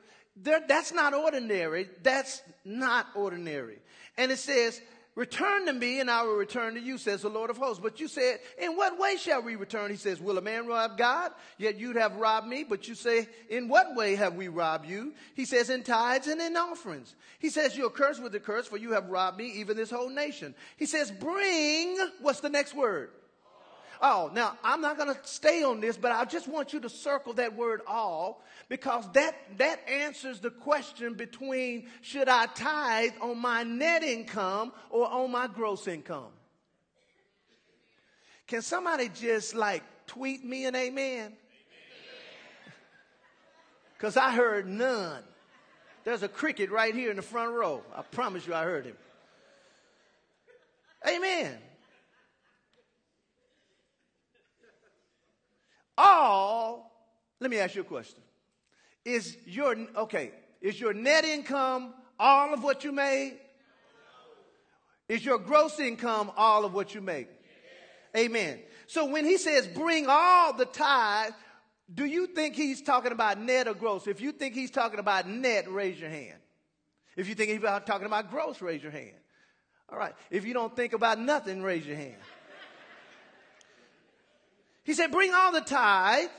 that's 0.43 0.93
not 0.93 1.13
ordinary. 1.13 1.89
That's 2.03 2.41
not 2.63 3.07
ordinary. 3.15 3.79
And 4.17 4.31
it 4.31 4.37
says, 4.37 4.79
Return 5.17 5.65
to 5.65 5.74
me, 5.74 6.00
and 6.00 6.12
I 6.12 6.21
will 6.21 6.36
return 6.36 6.75
to 6.75 6.79
you, 6.79 7.00
says 7.00 7.24
the 7.24 7.29
Lord 7.29 7.50
of 7.50 7.57
hosts. 7.57 7.81
But 7.81 8.00
you 8.00 8.07
said, 8.07 8.38
In 8.59 8.77
what 8.77 9.00
way 9.00 9.15
shall 9.17 9.41
we 9.41 9.55
return? 9.55 9.89
He 9.89 9.97
says, 9.97 10.21
Will 10.21 10.38
a 10.38 10.43
man 10.43 10.67
rob 10.67 10.95
God? 10.95 11.31
Yet 11.57 11.79
you'd 11.79 11.95
have 11.95 12.17
robbed 12.17 12.45
me. 12.45 12.63
But 12.63 12.88
you 12.88 12.93
say, 12.93 13.27
In 13.50 13.67
what 13.67 13.95
way 13.95 14.15
have 14.15 14.36
we 14.36 14.47
robbed 14.47 14.88
you? 14.88 15.15
He 15.33 15.45
says, 15.45 15.71
In 15.71 15.81
tithes 15.81 16.27
and 16.27 16.39
in 16.39 16.55
offerings. 16.55 17.15
He 17.39 17.50
says, 17.50 17.75
You're 17.75 17.89
cursed 17.89 18.21
with 18.21 18.31
the 18.31 18.39
curse, 18.39 18.67
for 18.67 18.77
you 18.77 18.91
have 18.91 19.09
robbed 19.09 19.39
me, 19.39 19.53
even 19.55 19.75
this 19.75 19.89
whole 19.89 20.12
nation. 20.12 20.53
He 20.77 20.86
says, 20.86 21.09
Bring, 21.09 21.97
what's 22.21 22.41
the 22.41 22.50
next 22.50 22.75
word? 22.75 23.09
Oh, 24.01 24.29
now 24.33 24.57
I'm 24.63 24.81
not 24.81 24.97
going 24.97 25.13
to 25.13 25.19
stay 25.23 25.63
on 25.63 25.79
this, 25.79 25.97
but 25.97 26.11
I 26.11 26.25
just 26.25 26.47
want 26.47 26.73
you 26.73 26.79
to 26.81 26.89
circle 26.89 27.33
that 27.33 27.55
word 27.55 27.81
all 27.87 28.43
because 28.69 29.09
that, 29.13 29.35
that 29.57 29.87
answers 29.89 30.39
the 30.39 30.49
question 30.49 31.13
between 31.15 31.87
should 32.01 32.29
I 32.29 32.47
tithe 32.47 33.13
on 33.21 33.39
my 33.39 33.63
net 33.63 34.03
income 34.03 34.71
or 34.89 35.07
on 35.07 35.31
my 35.31 35.47
gross 35.47 35.87
income? 35.87 36.31
Can 38.47 38.61
somebody 38.61 39.09
just 39.09 39.55
like 39.55 39.83
tweet 40.05 40.43
me 40.43 40.65
an 40.65 40.75
amen? 40.75 41.33
Because 43.97 44.15
I 44.15 44.31
heard 44.31 44.67
none. 44.67 45.23
There's 46.03 46.21
a 46.21 46.27
cricket 46.27 46.69
right 46.69 46.93
here 46.93 47.09
in 47.09 47.15
the 47.15 47.23
front 47.23 47.51
row. 47.51 47.81
I 47.95 48.03
promise 48.03 48.45
you 48.45 48.53
I 48.53 48.63
heard 48.63 48.85
him. 48.85 48.95
Amen. 51.05 51.57
All, 55.97 56.91
let 57.39 57.49
me 57.49 57.59
ask 57.59 57.75
you 57.75 57.81
a 57.81 57.85
question. 57.85 58.21
Is 59.05 59.37
your, 59.45 59.75
okay, 59.95 60.31
is 60.61 60.79
your 60.79 60.93
net 60.93 61.23
income 61.25 61.93
all 62.19 62.53
of 62.53 62.63
what 62.63 62.83
you 62.83 62.91
made? 62.91 63.37
Is 65.07 65.23
your 65.23 65.37
gross 65.37 65.79
income 65.79 66.31
all 66.35 66.65
of 66.65 66.73
what 66.73 66.93
you 66.93 67.01
make? 67.01 67.29
Amen. 68.15 68.59
So 68.87 69.05
when 69.05 69.25
he 69.25 69.37
says 69.37 69.67
bring 69.67 70.05
all 70.09 70.53
the 70.53 70.65
tithe, 70.65 71.33
do 71.93 72.05
you 72.05 72.27
think 72.27 72.55
he's 72.55 72.81
talking 72.81 73.11
about 73.11 73.39
net 73.39 73.67
or 73.67 73.73
gross? 73.73 74.07
If 74.07 74.19
you 74.19 74.31
think 74.31 74.53
he's 74.55 74.71
talking 74.71 74.99
about 74.99 75.27
net, 75.27 75.71
raise 75.71 75.99
your 75.99 76.09
hand. 76.09 76.37
If 77.15 77.29
you 77.29 77.35
think 77.35 77.51
he's 77.51 77.61
talking 77.61 78.05
about 78.05 78.29
gross, 78.29 78.61
raise 78.61 78.83
your 78.83 78.91
hand. 78.91 79.15
All 79.89 79.97
right. 79.97 80.13
If 80.29 80.45
you 80.45 80.53
don't 80.53 80.75
think 80.75 80.93
about 80.93 81.19
nothing, 81.19 81.63
raise 81.63 81.85
your 81.85 81.95
hand. 81.95 82.17
He 84.88 84.94
said, 84.94 85.12
Bring 85.12 85.34
all 85.34 85.51
the 85.51 85.60
tithe 85.60 86.29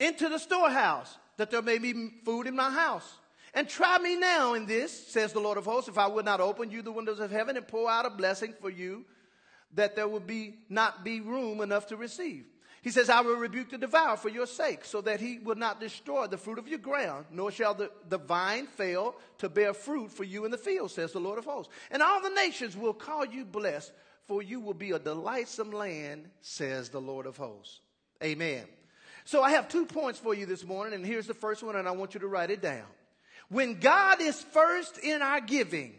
into 0.00 0.28
the 0.28 0.38
storehouse, 0.38 1.16
that 1.36 1.52
there 1.52 1.62
may 1.62 1.78
be 1.78 2.10
food 2.24 2.48
in 2.48 2.56
my 2.56 2.70
house. 2.70 3.08
And 3.54 3.68
try 3.68 3.98
me 3.98 4.16
now 4.16 4.54
in 4.54 4.66
this, 4.66 5.08
says 5.08 5.32
the 5.32 5.38
Lord 5.38 5.58
of 5.58 5.64
hosts, 5.64 5.88
if 5.88 5.96
I 5.96 6.08
would 6.08 6.24
not 6.24 6.40
open 6.40 6.72
you 6.72 6.82
the 6.82 6.90
windows 6.90 7.20
of 7.20 7.30
heaven 7.30 7.56
and 7.56 7.68
pour 7.68 7.88
out 7.88 8.04
a 8.04 8.10
blessing 8.10 8.52
for 8.60 8.68
you, 8.68 9.04
that 9.74 9.94
there 9.94 10.08
would 10.08 10.26
be 10.26 10.56
not 10.68 11.04
be 11.04 11.20
room 11.20 11.60
enough 11.60 11.86
to 11.86 11.96
receive. 11.96 12.46
He 12.82 12.90
says, 12.90 13.08
I 13.08 13.20
will 13.20 13.36
rebuke 13.36 13.70
the 13.70 13.78
devourer 13.78 14.16
for 14.16 14.28
your 14.28 14.46
sake, 14.46 14.84
so 14.84 15.00
that 15.02 15.20
he 15.20 15.38
will 15.38 15.54
not 15.54 15.78
destroy 15.78 16.26
the 16.26 16.36
fruit 16.36 16.58
of 16.58 16.66
your 16.66 16.80
ground, 16.80 17.26
nor 17.30 17.52
shall 17.52 17.74
the, 17.74 17.92
the 18.08 18.18
vine 18.18 18.66
fail 18.66 19.14
to 19.38 19.48
bear 19.48 19.72
fruit 19.72 20.10
for 20.10 20.24
you 20.24 20.44
in 20.44 20.50
the 20.50 20.58
field, 20.58 20.90
says 20.90 21.12
the 21.12 21.20
Lord 21.20 21.38
of 21.38 21.44
hosts. 21.44 21.72
And 21.92 22.02
all 22.02 22.20
the 22.20 22.30
nations 22.30 22.76
will 22.76 22.92
call 22.92 23.24
you 23.24 23.44
blessed, 23.44 23.92
for 24.26 24.42
you 24.42 24.60
will 24.60 24.74
be 24.74 24.92
a 24.92 24.98
delightsome 24.98 25.72
land, 25.72 26.28
says 26.40 26.88
the 26.88 27.00
Lord 27.00 27.26
of 27.26 27.36
hosts. 27.36 27.80
Amen. 28.22 28.64
So 29.24 29.42
I 29.42 29.50
have 29.52 29.68
two 29.68 29.86
points 29.86 30.18
for 30.18 30.34
you 30.34 30.46
this 30.46 30.64
morning, 30.64 30.94
and 30.94 31.06
here's 31.06 31.26
the 31.26 31.34
first 31.34 31.62
one, 31.62 31.76
and 31.76 31.86
I 31.86 31.92
want 31.92 32.14
you 32.14 32.20
to 32.20 32.28
write 32.28 32.50
it 32.50 32.62
down. 32.62 32.86
When 33.48 33.78
God 33.78 34.20
is 34.20 34.40
first 34.40 34.98
in 34.98 35.22
our 35.22 35.40
giving, 35.40 35.94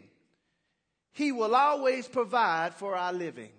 He 1.12 1.32
will 1.32 1.54
always 1.54 2.06
provide 2.06 2.74
for 2.74 2.96
our 2.96 3.12
living. 3.12 3.50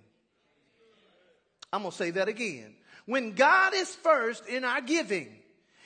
I'm 1.71 1.81
going 1.81 1.91
to 1.91 1.97
say 1.97 2.11
that 2.11 2.27
again. 2.27 2.75
When 3.05 3.33
God 3.33 3.73
is 3.73 3.93
first 3.95 4.47
in 4.47 4.63
our 4.63 4.81
giving, 4.81 5.29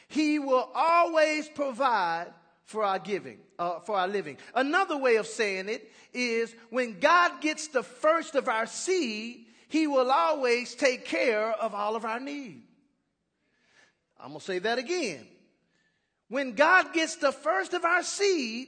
He 0.07 0.39
will 0.39 0.69
always 0.73 1.47
provide 1.49 2.27
for 2.69 2.83
our 2.83 2.99
giving, 2.99 3.39
uh, 3.57 3.79
for 3.79 3.95
our 3.95 4.07
living. 4.07 4.37
Another 4.53 4.95
way 4.95 5.15
of 5.15 5.25
saying 5.25 5.69
it 5.69 5.91
is 6.13 6.53
when 6.69 6.99
God 6.99 7.41
gets 7.41 7.67
the 7.69 7.81
first 7.81 8.35
of 8.35 8.47
our 8.47 8.67
seed, 8.67 9.47
He 9.69 9.87
will 9.87 10.11
always 10.11 10.75
take 10.75 11.03
care 11.03 11.49
of 11.49 11.73
all 11.73 11.95
of 11.95 12.05
our 12.05 12.19
needs. 12.19 12.61
I'm 14.19 14.27
going 14.29 14.39
to 14.39 14.45
say 14.45 14.59
that 14.59 14.77
again. 14.77 15.25
When 16.27 16.53
God 16.53 16.93
gets 16.93 17.15
the 17.15 17.31
first 17.31 17.73
of 17.73 17.83
our 17.85 18.03
seed, 18.03 18.67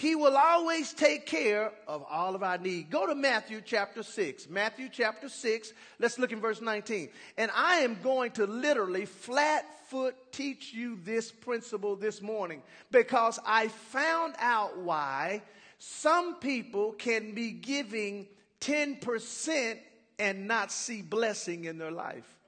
he 0.00 0.14
will 0.14 0.34
always 0.34 0.94
take 0.94 1.26
care 1.26 1.72
of 1.86 2.02
all 2.08 2.34
of 2.34 2.42
our 2.42 2.56
need. 2.56 2.88
Go 2.88 3.06
to 3.06 3.14
Matthew 3.14 3.60
chapter 3.62 4.02
6. 4.02 4.48
Matthew 4.48 4.88
chapter 4.90 5.28
6. 5.28 5.74
Let's 5.98 6.18
look 6.18 6.32
in 6.32 6.40
verse 6.40 6.62
19. 6.62 7.10
And 7.36 7.50
I 7.54 7.80
am 7.80 7.98
going 8.02 8.30
to 8.32 8.46
literally 8.46 9.04
flat 9.04 9.66
foot 9.88 10.16
teach 10.32 10.72
you 10.72 10.98
this 11.04 11.30
principle 11.30 11.96
this 11.96 12.22
morning 12.22 12.62
because 12.90 13.38
I 13.44 13.68
found 13.68 14.36
out 14.38 14.78
why 14.78 15.42
some 15.78 16.36
people 16.36 16.92
can 16.92 17.34
be 17.34 17.50
giving 17.50 18.26
10% 18.62 19.76
and 20.18 20.48
not 20.48 20.72
see 20.72 21.02
blessing 21.02 21.66
in 21.66 21.76
their 21.76 21.92
life. 21.92 22.38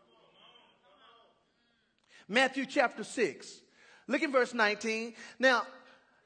Matthew 2.29 2.65
chapter 2.65 3.05
6. 3.05 3.61
Look 4.09 4.23
in 4.23 4.33
verse 4.33 4.55
19. 4.55 5.13
Now, 5.39 5.67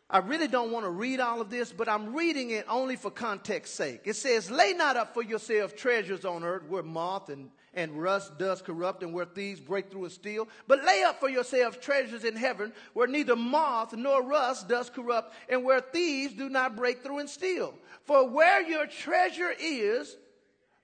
I 0.08 0.18
really 0.18 0.46
don't 0.46 0.70
want 0.70 0.84
to 0.84 0.90
read 0.90 1.18
all 1.18 1.40
of 1.40 1.50
this, 1.50 1.72
but 1.72 1.88
I'm 1.88 2.14
reading 2.14 2.50
it 2.50 2.64
only 2.68 2.94
for 2.94 3.10
context 3.10 3.74
sake. 3.74 4.02
It 4.04 4.14
says, 4.14 4.50
Lay 4.52 4.72
not 4.72 4.96
up 4.96 5.12
for 5.12 5.22
yourself 5.22 5.74
treasures 5.74 6.24
on 6.24 6.44
earth 6.44 6.62
where 6.68 6.84
moth 6.84 7.28
and, 7.28 7.50
and 7.74 8.00
rust 8.00 8.38
does 8.38 8.62
corrupt 8.62 9.02
and 9.02 9.12
where 9.12 9.24
thieves 9.24 9.58
break 9.58 9.90
through 9.90 10.04
and 10.04 10.12
steal, 10.12 10.46
but 10.68 10.84
lay 10.84 11.02
up 11.02 11.18
for 11.18 11.28
yourselves 11.28 11.76
treasures 11.78 12.22
in 12.22 12.36
heaven 12.36 12.72
where 12.92 13.08
neither 13.08 13.34
moth 13.34 13.94
nor 13.94 14.22
rust 14.22 14.68
does 14.68 14.90
corrupt 14.90 15.34
and 15.48 15.64
where 15.64 15.80
thieves 15.80 16.34
do 16.34 16.48
not 16.48 16.76
break 16.76 17.02
through 17.02 17.18
and 17.18 17.28
steal. 17.28 17.74
For 18.04 18.28
where 18.28 18.62
your 18.62 18.86
treasure 18.86 19.54
is, 19.58 20.16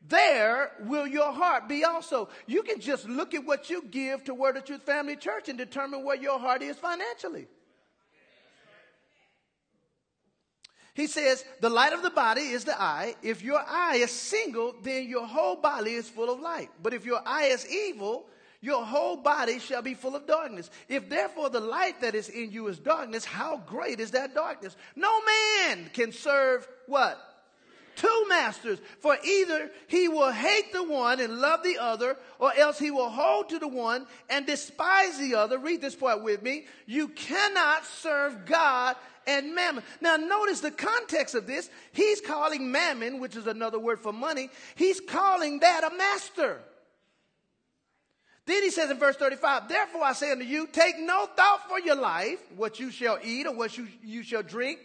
there 0.09 0.73
will 0.81 1.07
your 1.07 1.33
heart 1.33 1.69
be 1.69 1.85
also. 1.85 2.29
You 2.49 2.65
can 2.65 2.81
just 2.81 3.09
look 3.09 3.35
at 3.35 3.47
what 3.47 3.71
you 3.71 3.85
give 3.89 4.25
to 4.25 4.35
Word 4.35 4.57
of 4.57 4.65
Truth 4.65 4.83
Family 4.83 5.15
Church 5.15 5.49
and 5.49 5.57
determine 5.57 6.05
where 6.05 6.17
your 6.17 6.41
heart 6.41 6.61
is 6.61 6.77
financially. 6.77 7.47
He 10.95 11.07
says, 11.07 11.45
the 11.61 11.71
light 11.71 11.95
of 11.95 12.03
the 12.03 12.11
body 12.11 12.43
is 12.43 12.65
the 12.65 12.81
eye. 12.81 13.15
If 13.23 13.43
your 13.43 13.61
eye 13.67 13.97
is 13.97 14.11
single, 14.11 14.75
then 14.83 15.09
your 15.09 15.27
whole 15.27 15.57
body 15.57 15.93
is 15.95 16.09
full 16.09 16.31
of 16.31 16.41
light. 16.41 16.69
But 16.83 16.93
if 16.93 17.07
your 17.07 17.21
eye 17.25 17.47
is 17.47 17.67
evil, 17.71 18.27
your 18.61 18.85
whole 18.85 19.17
body 19.17 19.59
shall 19.59 19.83
be 19.83 19.95
full 19.95 20.15
of 20.15 20.27
darkness. 20.27 20.71
If 20.89 21.09
therefore 21.09 21.49
the 21.49 21.61
light 21.61 22.01
that 22.03 22.15
is 22.15 22.29
in 22.29 22.53
you 22.53 22.69
is 22.69 22.79
darkness, 22.79 23.25
how 23.25 23.63
great 23.67 24.01
is 24.01 24.11
that 24.11 24.35
darkness? 24.35 24.77
No 24.95 25.21
man 25.25 25.91
can 25.95 26.13
serve 26.13 26.69
what? 26.87 27.19
Two 27.97 28.25
masters, 28.29 28.79
for 29.01 29.17
either 29.25 29.71
he 29.87 30.09
will 30.09 30.31
hate 30.31 30.73
the 30.73 30.83
one 30.83 31.21
and 31.21 31.39
love 31.39 31.63
the 31.63 31.79
other, 31.79 32.17
or 32.39 32.53
else 32.55 32.79
he 32.79 32.91
will 32.91 33.11
hold 33.11 33.49
to 33.51 33.59
the 33.59 33.69
one 33.69 34.07
and 34.31 34.47
despise 34.47 35.19
the 35.19 35.35
other. 35.35 35.59
Read 35.59 35.81
this 35.81 35.95
part 35.95 36.23
with 36.23 36.43
me. 36.43 36.67
You 36.87 37.09
cannot 37.09 37.85
serve 37.85 38.47
God 38.47 38.97
and 39.27 39.55
mammon. 39.55 39.85
Now 40.01 40.17
notice 40.17 40.61
the 40.61 40.71
context 40.71 41.35
of 41.35 41.47
this. 41.47 41.71
He's 41.93 42.21
calling 42.21 42.71
mammon, 42.71 43.21
which 43.21 43.37
is 43.37 43.47
another 43.47 43.79
word 43.79 44.01
for 44.01 44.13
money, 44.13 44.51
he's 44.75 45.01
calling 45.01 45.61
that 45.61 45.91
a 45.91 45.97
master. 45.97 46.61
Then 48.45 48.63
he 48.65 48.71
says 48.71 48.91
in 48.91 48.99
verse 48.99 49.17
35, 49.17 49.69
Therefore 49.69 50.03
I 50.03 50.13
say 50.15 50.33
unto 50.33 50.45
you, 50.45 50.67
take 50.67 50.99
no 50.99 51.27
thought 51.27 51.69
for 51.69 51.79
your 51.79 51.95
life, 51.95 52.41
what 52.57 52.81
you 52.81 52.91
shall 52.91 53.19
eat 53.23 53.47
or 53.47 53.55
what 53.55 53.79
you, 53.79 53.87
you 54.03 54.25
shall 54.25 54.43
drink, 54.43 54.81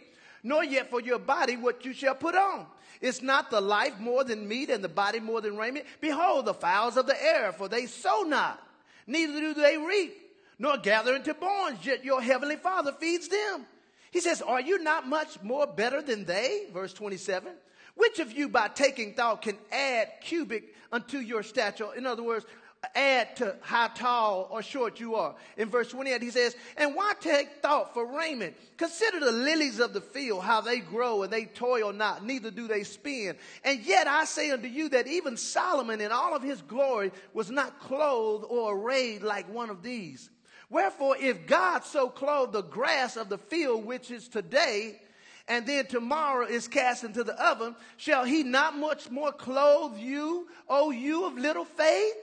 nor 0.48 0.64
yet 0.64 0.88
for 0.88 1.00
your 1.00 1.18
body 1.18 1.56
what 1.56 1.84
you 1.84 1.92
shall 1.92 2.14
put 2.14 2.34
on. 2.34 2.66
Is 3.00 3.22
not 3.22 3.50
the 3.50 3.60
life 3.60 4.00
more 4.00 4.24
than 4.24 4.48
meat 4.48 4.70
and 4.70 4.82
the 4.82 4.88
body 4.88 5.20
more 5.20 5.40
than 5.40 5.56
raiment? 5.56 5.84
Behold, 6.00 6.46
the 6.46 6.54
fowls 6.54 6.96
of 6.96 7.06
the 7.06 7.22
air, 7.22 7.52
for 7.52 7.68
they 7.68 7.86
sow 7.86 8.22
not, 8.22 8.60
neither 9.06 9.38
do 9.38 9.54
they 9.54 9.76
reap, 9.76 10.16
nor 10.58 10.78
gather 10.78 11.14
into 11.14 11.34
barns, 11.34 11.84
yet 11.84 12.04
your 12.04 12.20
heavenly 12.20 12.56
Father 12.56 12.92
feeds 12.92 13.28
them. 13.28 13.66
He 14.10 14.20
says, 14.20 14.42
Are 14.42 14.60
you 14.60 14.82
not 14.82 15.06
much 15.06 15.40
more 15.42 15.66
better 15.66 16.00
than 16.02 16.24
they? 16.24 16.64
Verse 16.72 16.94
27. 16.94 17.52
Which 17.94 18.18
of 18.18 18.32
you 18.32 18.48
by 18.48 18.68
taking 18.68 19.14
thought 19.14 19.42
can 19.42 19.58
add 19.70 20.08
cubit 20.22 20.64
unto 20.90 21.18
your 21.18 21.42
stature? 21.42 21.88
In 21.96 22.06
other 22.06 22.22
words, 22.22 22.46
add 22.94 23.36
to 23.36 23.56
how 23.60 23.88
tall 23.88 24.48
or 24.50 24.62
short 24.62 25.00
you 25.00 25.16
are. 25.16 25.34
In 25.56 25.68
verse 25.68 25.88
28, 25.90 26.22
he 26.22 26.30
says, 26.30 26.56
And 26.76 26.94
why 26.94 27.14
take 27.20 27.60
thought 27.60 27.92
for 27.92 28.06
raiment? 28.06 28.56
Consider 28.76 29.20
the 29.20 29.32
lilies 29.32 29.80
of 29.80 29.92
the 29.92 30.00
field, 30.00 30.42
how 30.42 30.60
they 30.60 30.78
grow, 30.78 31.22
and 31.22 31.32
they 31.32 31.46
toil 31.46 31.92
not, 31.92 32.24
neither 32.24 32.50
do 32.50 32.68
they 32.68 32.84
spin. 32.84 33.36
And 33.64 33.80
yet 33.80 34.06
I 34.06 34.24
say 34.24 34.50
unto 34.50 34.68
you 34.68 34.88
that 34.90 35.06
even 35.06 35.36
Solomon 35.36 36.00
in 36.00 36.12
all 36.12 36.36
of 36.36 36.42
his 36.42 36.62
glory 36.62 37.10
was 37.34 37.50
not 37.50 37.80
clothed 37.80 38.46
or 38.48 38.76
arrayed 38.76 39.22
like 39.22 39.52
one 39.52 39.70
of 39.70 39.82
these. 39.82 40.30
Wherefore, 40.70 41.16
if 41.18 41.46
God 41.46 41.84
so 41.84 42.08
clothed 42.08 42.52
the 42.52 42.62
grass 42.62 43.16
of 43.16 43.28
the 43.28 43.38
field, 43.38 43.84
which 43.86 44.10
is 44.10 44.28
today, 44.28 45.00
and 45.48 45.66
then 45.66 45.86
tomorrow 45.86 46.46
is 46.46 46.68
cast 46.68 47.04
into 47.04 47.24
the 47.24 47.34
oven, 47.42 47.74
shall 47.96 48.24
he 48.24 48.42
not 48.42 48.76
much 48.76 49.10
more 49.10 49.32
clothe 49.32 49.98
you, 49.98 50.46
O 50.68 50.90
you 50.90 51.24
of 51.24 51.38
little 51.38 51.64
faith? 51.64 52.14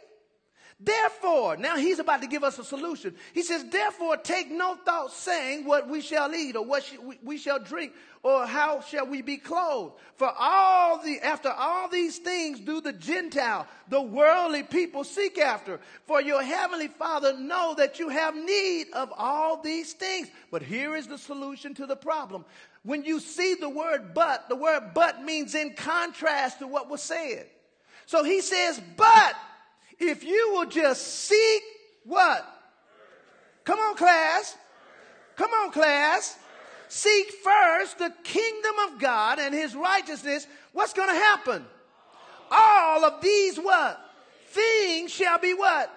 Therefore, 0.77 1.55
now 1.55 1.77
he's 1.77 1.99
about 1.99 2.21
to 2.21 2.27
give 2.27 2.43
us 2.43 2.59
a 2.59 2.63
solution. 2.63 3.15
He 3.33 3.43
says, 3.43 3.63
Therefore, 3.63 4.17
take 4.17 4.51
no 4.51 4.75
thought 4.75 5.13
saying 5.13 5.63
what 5.63 5.87
we 5.87 6.01
shall 6.01 6.35
eat 6.35 6.57
or 6.57 6.65
what 6.65 6.83
we 7.23 7.37
shall 7.37 7.59
drink 7.59 7.93
or 8.23 8.45
how 8.45 8.81
shall 8.81 9.07
we 9.07 9.21
be 9.21 9.37
clothed. 9.37 9.93
For 10.17 10.29
all 10.37 11.01
the, 11.01 11.21
after 11.21 11.49
all 11.49 11.87
these 11.87 12.17
things 12.17 12.59
do 12.59 12.81
the 12.81 12.91
Gentile, 12.91 13.67
the 13.87 14.01
worldly 14.01 14.63
people 14.63 15.05
seek 15.05 15.37
after. 15.37 15.79
For 16.07 16.21
your 16.21 16.43
heavenly 16.43 16.89
Father 16.89 17.37
know 17.37 17.73
that 17.77 17.97
you 17.97 18.09
have 18.09 18.35
need 18.35 18.87
of 18.91 19.13
all 19.17 19.61
these 19.61 19.93
things. 19.93 20.27
But 20.51 20.61
here 20.61 20.93
is 20.97 21.07
the 21.07 21.17
solution 21.17 21.73
to 21.75 21.85
the 21.85 21.95
problem. 21.95 22.43
When 22.83 23.05
you 23.05 23.21
see 23.21 23.55
the 23.55 23.69
word 23.69 24.13
but, 24.13 24.49
the 24.49 24.57
word 24.57 24.91
but 24.93 25.23
means 25.23 25.55
in 25.55 25.73
contrast 25.73 26.59
to 26.59 26.67
what 26.67 26.89
was 26.89 27.01
said. 27.01 27.47
So 28.07 28.25
he 28.25 28.41
says, 28.41 28.81
but 28.97 29.35
if 29.99 30.23
you 30.23 30.51
will 30.53 30.65
just 30.65 31.05
seek 31.25 31.63
what? 32.03 32.45
Come 33.63 33.79
on, 33.79 33.95
class. 33.95 34.55
Come 35.35 35.51
on, 35.51 35.71
class. 35.71 36.37
Seek 36.87 37.31
first 37.43 37.97
the 37.97 38.13
kingdom 38.23 38.75
of 38.87 38.99
God 38.99 39.39
and 39.39 39.53
his 39.53 39.75
righteousness. 39.75 40.47
What's 40.71 40.93
going 40.93 41.09
to 41.09 41.15
happen? 41.15 41.65
All 42.51 43.03
of 43.03 43.21
these 43.21 43.57
what? 43.57 43.99
Things 44.47 45.11
shall 45.11 45.39
be 45.39 45.53
what? 45.53 45.91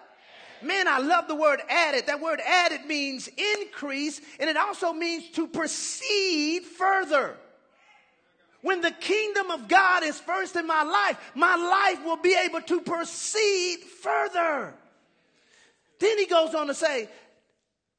Man, 0.62 0.88
I 0.88 0.98
love 0.98 1.28
the 1.28 1.34
word 1.34 1.60
added. 1.68 2.06
That 2.06 2.20
word 2.20 2.40
added 2.44 2.86
means 2.86 3.28
increase, 3.60 4.20
and 4.40 4.50
it 4.50 4.56
also 4.56 4.92
means 4.92 5.28
to 5.30 5.46
proceed 5.46 6.64
further. 6.64 7.36
When 8.62 8.80
the 8.80 8.90
kingdom 8.90 9.50
of 9.50 9.68
God 9.68 10.02
is 10.02 10.18
first 10.20 10.56
in 10.56 10.66
my 10.66 10.82
life, 10.82 11.32
my 11.34 11.54
life 11.54 12.04
will 12.04 12.16
be 12.16 12.36
able 12.44 12.60
to 12.62 12.80
proceed 12.80 13.78
further. 14.02 14.74
Then 16.00 16.18
he 16.18 16.26
goes 16.26 16.54
on 16.54 16.66
to 16.66 16.74
say, 16.74 17.08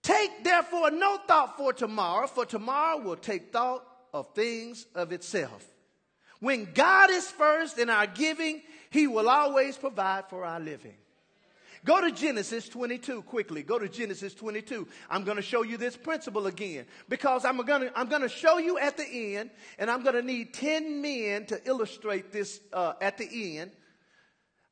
Take 0.04 0.44
therefore 0.44 0.92
no 0.92 1.18
thought 1.28 1.58
for 1.58 1.74
tomorrow, 1.74 2.28
for 2.28 2.46
tomorrow 2.46 3.00
will 3.02 3.18
take 3.18 3.52
thought 3.52 3.86
of 4.14 4.34
things 4.34 4.86
of 4.96 5.12
itself. 5.12 5.66
When 6.40 6.70
God 6.74 7.12
is 7.12 7.30
first 7.30 7.78
in 7.78 7.90
our 7.90 8.08
giving, 8.08 8.62
he 8.90 9.08
will 9.08 9.30
always 9.30 9.78
provide 9.78 10.30
for 10.30 10.46
our 10.46 10.60
living. 10.60 10.96
Go 11.86 12.02
to 12.02 12.12
Genesis 12.12 12.68
22 12.68 13.22
quickly. 13.24 13.64
Go 13.64 13.80
to 13.80 13.88
Genesis 13.88 14.34
22. 14.34 14.88
I'm 15.10 15.24
going 15.24 15.38
to 15.38 15.44
show 15.44 15.64
you 15.64 15.78
this 15.78 15.96
principle 15.96 16.48
again 16.48 16.86
because 17.08 17.46
I'm 17.46 17.58
going 17.58 17.82
to, 17.82 18.00
I'm 18.00 18.10
going 18.10 18.22
to 18.22 18.30
show 18.30 18.58
you 18.58 18.78
at 18.78 18.98
the 18.98 19.36
end, 19.38 19.50
and 19.78 19.90
I'm 19.90 20.04
going 20.04 20.16
to 20.16 20.22
need 20.22 20.54
10 20.54 21.02
men 21.02 21.46
to 21.48 21.62
illustrate 21.66 22.32
this 22.32 22.60
uh, 22.74 22.94
at 23.02 23.18
the 23.18 23.58
end. 23.60 23.72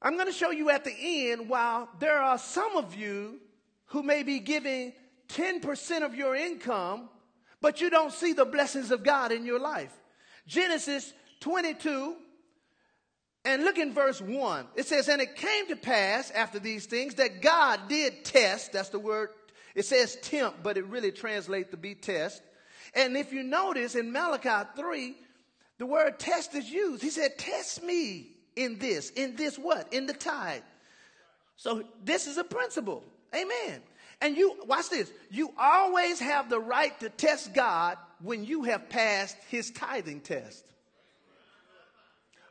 I'm 0.01 0.15
going 0.15 0.27
to 0.27 0.33
show 0.33 0.51
you 0.51 0.69
at 0.69 0.83
the 0.83 0.95
end 1.31 1.49
while 1.49 1.89
there 1.99 2.19
are 2.19 2.37
some 2.37 2.75
of 2.75 2.93
you 2.95 3.39
who 3.87 4.03
may 4.03 4.23
be 4.23 4.39
giving 4.39 4.93
10% 5.29 6.03
of 6.03 6.13
your 6.13 6.35
income, 6.35 7.09
but 7.61 7.81
you 7.81 7.89
don't 7.89 8.13
see 8.13 8.33
the 8.33 8.45
blessings 8.45 8.91
of 8.91 9.03
God 9.03 9.31
in 9.31 9.45
your 9.45 9.59
life. 9.59 9.93
Genesis 10.45 11.13
22 11.39 12.15
and 13.47 13.63
look 13.63 13.77
in 13.77 13.93
verse 13.93 14.19
1. 14.19 14.67
It 14.75 14.87
says, 14.87 15.07
And 15.07 15.21
it 15.21 15.37
came 15.37 15.67
to 15.69 15.77
pass 15.77 16.31
after 16.31 16.59
these 16.59 16.85
things 16.85 17.15
that 17.15 17.41
God 17.41 17.79
did 17.87 18.25
test. 18.25 18.73
That's 18.73 18.89
the 18.89 18.99
word. 18.99 19.29
It 19.73 19.85
says 19.85 20.17
tempt, 20.21 20.61
but 20.63 20.77
it 20.77 20.85
really 20.87 21.13
translates 21.13 21.71
to 21.71 21.77
be 21.77 21.95
test. 21.95 22.41
And 22.93 23.15
if 23.15 23.31
you 23.31 23.43
notice 23.43 23.95
in 23.95 24.11
Malachi 24.11 24.69
3, 24.75 25.15
the 25.77 25.85
word 25.85 26.19
test 26.19 26.55
is 26.55 26.69
used. 26.69 27.01
He 27.01 27.09
said, 27.09 27.37
Test 27.37 27.81
me 27.83 28.31
in 28.57 28.79
this. 28.79 29.11
In 29.11 29.37
this 29.37 29.57
what? 29.57 29.93
In 29.93 30.07
the 30.07 30.13
tithe. 30.13 30.63
So 31.55 31.83
this 32.03 32.27
is 32.27 32.37
a 32.37 32.43
principle. 32.43 33.01
Amen. 33.33 33.81
And 34.19 34.35
you, 34.35 34.57
watch 34.65 34.89
this. 34.89 35.09
You 35.31 35.53
always 35.57 36.19
have 36.19 36.49
the 36.49 36.59
right 36.59 36.99
to 36.99 37.07
test 37.07 37.53
God 37.53 37.97
when 38.21 38.43
you 38.43 38.63
have 38.63 38.89
passed 38.89 39.37
his 39.47 39.71
tithing 39.71 40.19
test. 40.19 40.65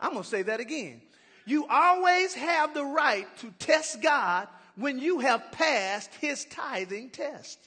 I'm 0.01 0.13
going 0.13 0.23
to 0.23 0.29
say 0.29 0.43
that 0.43 0.61
again. 0.61 1.01
You 1.45 1.67
always 1.69 2.35
have 2.35 2.75
the 2.75 2.85
right 2.85 3.27
to 3.39 3.51
test 3.59 4.03
God 4.03 4.49
when 4.77 4.99
you 4.99 5.21
have 5.21 5.53
passed 5.53 6.13
his 6.21 6.45
tithing 6.47 7.11
test. 7.11 7.59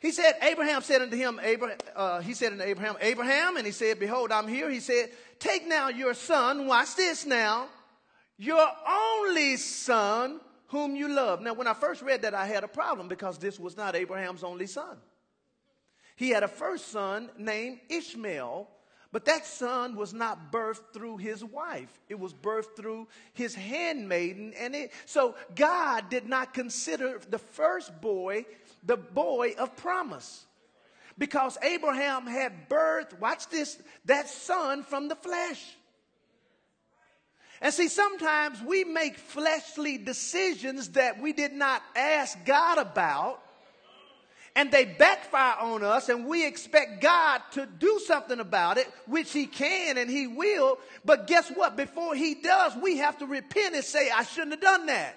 He 0.00 0.12
said, 0.12 0.34
Abraham 0.42 0.82
said 0.82 1.00
unto 1.00 1.16
him, 1.16 1.40
Abraham, 1.42 1.78
uh, 1.94 2.20
he 2.20 2.34
said 2.34 2.52
unto 2.52 2.64
Abraham, 2.64 2.96
Abraham, 3.00 3.56
and 3.56 3.64
he 3.64 3.72
said, 3.72 3.98
Behold, 3.98 4.30
I'm 4.30 4.46
here. 4.46 4.68
He 4.68 4.80
said, 4.80 5.10
Take 5.38 5.66
now 5.66 5.88
your 5.88 6.14
son, 6.14 6.66
watch 6.66 6.96
this 6.96 7.24
now, 7.24 7.68
your 8.36 8.66
only 8.88 9.56
son 9.56 10.40
whom 10.68 10.96
you 10.96 11.08
love. 11.08 11.40
Now, 11.40 11.54
when 11.54 11.66
I 11.66 11.74
first 11.74 12.02
read 12.02 12.22
that, 12.22 12.34
I 12.34 12.46
had 12.46 12.64
a 12.64 12.68
problem 12.68 13.08
because 13.08 13.38
this 13.38 13.58
was 13.58 13.76
not 13.76 13.96
Abraham's 13.96 14.44
only 14.44 14.66
son. 14.66 14.96
He 16.16 16.30
had 16.30 16.42
a 16.42 16.48
first 16.48 16.88
son 16.88 17.30
named 17.38 17.80
Ishmael, 17.88 18.68
but 19.16 19.24
that 19.24 19.46
son 19.46 19.96
was 19.96 20.12
not 20.12 20.52
birthed 20.52 20.92
through 20.92 21.16
his 21.16 21.42
wife. 21.42 21.88
It 22.10 22.20
was 22.20 22.34
birthed 22.34 22.76
through 22.76 23.08
his 23.32 23.54
handmaiden. 23.54 24.52
And 24.60 24.74
it, 24.74 24.92
so 25.06 25.36
God 25.54 26.10
did 26.10 26.28
not 26.28 26.52
consider 26.52 27.18
the 27.30 27.38
first 27.38 27.98
boy 28.02 28.44
the 28.84 28.98
boy 28.98 29.54
of 29.58 29.74
promise. 29.74 30.44
Because 31.16 31.56
Abraham 31.62 32.26
had 32.26 32.68
birthed, 32.68 33.18
watch 33.18 33.48
this, 33.48 33.78
that 34.04 34.28
son 34.28 34.82
from 34.82 35.08
the 35.08 35.16
flesh. 35.16 35.64
And 37.62 37.72
see, 37.72 37.88
sometimes 37.88 38.60
we 38.60 38.84
make 38.84 39.16
fleshly 39.16 39.96
decisions 39.96 40.90
that 40.90 41.22
we 41.22 41.32
did 41.32 41.54
not 41.54 41.82
ask 41.96 42.36
God 42.44 42.76
about 42.76 43.40
and 44.56 44.72
they 44.72 44.86
backfire 44.86 45.54
on 45.60 45.84
us 45.84 46.08
and 46.08 46.26
we 46.26 46.46
expect 46.46 47.02
God 47.02 47.42
to 47.52 47.66
do 47.66 48.00
something 48.06 48.40
about 48.40 48.78
it, 48.78 48.90
which 49.06 49.30
he 49.30 49.46
can 49.46 49.98
and 49.98 50.08
he 50.08 50.26
will. 50.26 50.78
But 51.04 51.26
guess 51.26 51.50
what? 51.50 51.76
Before 51.76 52.14
he 52.14 52.34
does, 52.34 52.72
we 52.82 52.96
have 52.96 53.18
to 53.18 53.26
repent 53.26 53.74
and 53.74 53.84
say, 53.84 54.10
I 54.10 54.24
shouldn't 54.24 54.52
have 54.52 54.62
done 54.62 54.86
that. 54.86 55.14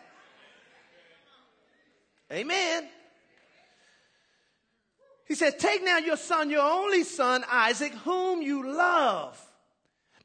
Amen. 2.31 2.87
He 5.25 5.35
said, 5.35 5.57
Take 5.57 5.85
now 5.85 5.99
your 5.99 6.17
son, 6.17 6.49
your 6.49 6.61
only 6.61 7.05
son, 7.05 7.45
Isaac, 7.49 7.93
whom 7.93 8.41
you 8.41 8.75
love. 8.75 9.41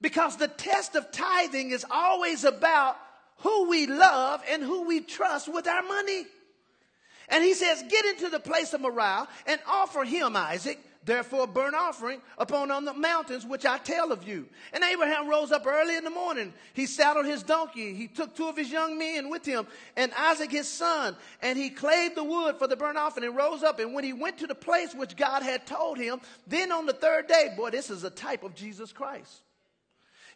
Because 0.00 0.36
the 0.36 0.48
test 0.48 0.96
of 0.96 1.12
tithing 1.12 1.70
is 1.70 1.86
always 1.88 2.42
about 2.42 2.96
who 3.38 3.68
we 3.70 3.86
love 3.86 4.42
and 4.50 4.60
who 4.60 4.86
we 4.86 5.00
trust 5.00 5.52
with 5.52 5.68
our 5.68 5.82
money. 5.82 6.26
And 7.28 7.42
he 7.42 7.54
says, 7.54 7.84
Get 7.88 8.04
into 8.06 8.28
the 8.28 8.40
place 8.40 8.72
of 8.74 8.80
Moriah 8.80 9.26
and 9.46 9.60
offer 9.66 10.04
him, 10.04 10.36
Isaac, 10.36 10.78
therefore 11.04 11.44
a 11.44 11.46
burnt 11.46 11.74
offering 11.74 12.20
upon 12.38 12.70
on 12.70 12.84
the 12.84 12.94
mountains 12.94 13.44
which 13.44 13.66
I 13.66 13.78
tell 13.78 14.12
of 14.12 14.26
you. 14.26 14.46
And 14.72 14.82
Abraham 14.82 15.28
rose 15.28 15.52
up 15.52 15.66
early 15.66 15.96
in 15.96 16.04
the 16.04 16.10
morning. 16.10 16.52
He 16.72 16.86
saddled 16.86 17.26
his 17.26 17.42
donkey. 17.42 17.94
He 17.94 18.08
took 18.08 18.34
two 18.34 18.48
of 18.48 18.56
his 18.56 18.70
young 18.70 18.98
men 18.98 19.28
with 19.28 19.44
him 19.44 19.66
and 19.96 20.12
Isaac 20.16 20.50
his 20.50 20.68
son. 20.68 21.16
And 21.42 21.58
he 21.58 21.70
clave 21.70 22.14
the 22.14 22.24
wood 22.24 22.56
for 22.56 22.66
the 22.66 22.76
burnt 22.76 22.98
offering 22.98 23.26
and 23.26 23.36
rose 23.36 23.62
up. 23.62 23.78
And 23.78 23.94
when 23.94 24.04
he 24.04 24.12
went 24.12 24.38
to 24.38 24.46
the 24.46 24.54
place 24.54 24.94
which 24.94 25.16
God 25.16 25.42
had 25.42 25.66
told 25.66 25.98
him, 25.98 26.20
then 26.46 26.72
on 26.72 26.86
the 26.86 26.92
third 26.92 27.26
day, 27.26 27.54
boy, 27.56 27.70
this 27.70 27.90
is 27.90 28.04
a 28.04 28.10
type 28.10 28.42
of 28.42 28.54
Jesus 28.54 28.92
Christ. 28.92 29.43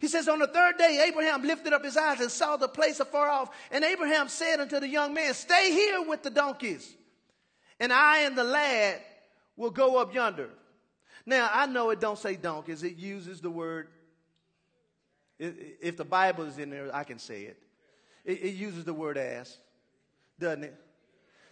He 0.00 0.06
says, 0.06 0.28
On 0.28 0.38
the 0.38 0.46
third 0.46 0.78
day, 0.78 1.06
Abraham 1.08 1.42
lifted 1.42 1.72
up 1.72 1.84
his 1.84 1.96
eyes 1.96 2.20
and 2.20 2.30
saw 2.30 2.56
the 2.56 2.68
place 2.68 3.00
afar 3.00 3.28
off. 3.28 3.50
And 3.70 3.84
Abraham 3.84 4.28
said 4.28 4.60
unto 4.60 4.78
the 4.80 4.88
young 4.88 5.12
man, 5.12 5.34
Stay 5.34 5.72
here 5.72 6.02
with 6.02 6.22
the 6.22 6.30
donkeys, 6.30 6.94
and 7.80 7.92
I 7.92 8.20
and 8.20 8.36
the 8.36 8.44
lad 8.44 9.00
will 9.56 9.70
go 9.70 9.96
up 10.00 10.14
yonder. 10.14 10.50
Now, 11.26 11.50
I 11.52 11.66
know 11.66 11.90
it 11.90 12.00
don't 12.00 12.18
say 12.18 12.36
donkeys, 12.36 12.82
it 12.82 12.96
uses 12.96 13.40
the 13.40 13.50
word. 13.50 13.88
If 15.38 15.96
the 15.96 16.04
Bible 16.04 16.44
is 16.44 16.58
in 16.58 16.70
there, 16.70 16.94
I 16.94 17.04
can 17.04 17.18
say 17.18 17.42
it. 17.42 17.62
It, 18.24 18.42
it 18.42 18.54
uses 18.54 18.84
the 18.84 18.94
word 18.94 19.16
ass, 19.16 19.56
doesn't 20.38 20.64
it? 20.64 20.74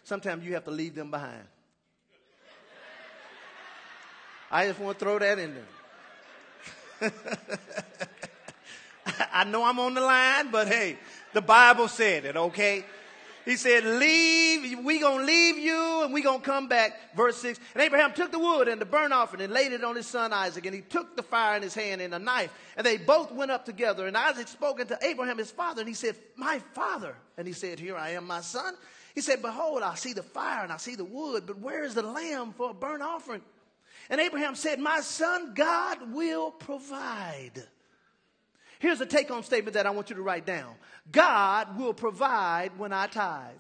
Sometimes 0.02 0.44
you 0.44 0.54
have 0.54 0.64
to 0.64 0.70
leave 0.70 0.94
them 0.94 1.10
behind. 1.10 1.44
I 4.50 4.68
just 4.68 4.78
want 4.78 4.98
to 4.98 5.04
throw 5.04 5.18
that 5.18 5.38
in 5.38 5.56
there. 7.00 7.12
I 9.36 9.44
know 9.44 9.64
I'm 9.64 9.78
on 9.78 9.92
the 9.92 10.00
line, 10.00 10.50
but 10.50 10.66
hey, 10.66 10.96
the 11.34 11.42
Bible 11.42 11.88
said 11.88 12.24
it, 12.24 12.36
okay? 12.36 12.86
He 13.44 13.56
said, 13.56 13.84
leave, 13.84 14.82
we 14.82 14.98
gonna 14.98 15.24
leave 15.24 15.58
you 15.58 16.02
and 16.02 16.12
we 16.12 16.22
gonna 16.22 16.40
come 16.40 16.68
back. 16.68 17.14
Verse 17.14 17.36
6. 17.36 17.60
And 17.74 17.82
Abraham 17.82 18.14
took 18.14 18.32
the 18.32 18.38
wood 18.38 18.66
and 18.66 18.80
the 18.80 18.86
burnt 18.86 19.12
offering 19.12 19.42
and 19.42 19.52
laid 19.52 19.72
it 19.72 19.84
on 19.84 19.94
his 19.94 20.06
son 20.06 20.32
Isaac. 20.32 20.64
And 20.64 20.74
he 20.74 20.80
took 20.80 21.16
the 21.16 21.22
fire 21.22 21.56
in 21.56 21.62
his 21.62 21.74
hand 21.74 22.00
and 22.00 22.12
a 22.14 22.18
knife. 22.18 22.50
And 22.76 22.84
they 22.84 22.96
both 22.96 23.30
went 23.30 23.52
up 23.52 23.64
together. 23.64 24.06
And 24.08 24.16
Isaac 24.16 24.48
spoke 24.48 24.80
unto 24.80 24.96
Abraham 25.00 25.38
his 25.38 25.52
father. 25.52 25.82
And 25.82 25.88
he 25.88 25.94
said, 25.94 26.16
My 26.34 26.58
father. 26.72 27.14
And 27.38 27.46
he 27.46 27.52
said, 27.52 27.78
Here 27.78 27.96
I 27.96 28.10
am, 28.10 28.26
my 28.26 28.40
son. 28.40 28.74
He 29.14 29.20
said, 29.20 29.42
Behold, 29.42 29.82
I 29.82 29.94
see 29.94 30.12
the 30.12 30.24
fire 30.24 30.64
and 30.64 30.72
I 30.72 30.78
see 30.78 30.96
the 30.96 31.04
wood, 31.04 31.44
but 31.46 31.60
where 31.60 31.84
is 31.84 31.94
the 31.94 32.02
lamb 32.02 32.52
for 32.52 32.70
a 32.70 32.74
burnt 32.74 33.02
offering? 33.02 33.42
And 34.10 34.20
Abraham 34.20 34.56
said, 34.56 34.80
My 34.80 35.00
son, 35.00 35.54
God 35.54 36.12
will 36.12 36.50
provide. 36.50 37.62
Here's 38.78 39.00
a 39.00 39.06
take 39.06 39.28
home 39.28 39.42
statement 39.42 39.74
that 39.74 39.86
I 39.86 39.90
want 39.90 40.10
you 40.10 40.16
to 40.16 40.22
write 40.22 40.46
down 40.46 40.74
God 41.10 41.78
will 41.78 41.94
provide 41.94 42.78
when 42.78 42.92
I 42.92 43.06
tithe. 43.06 43.54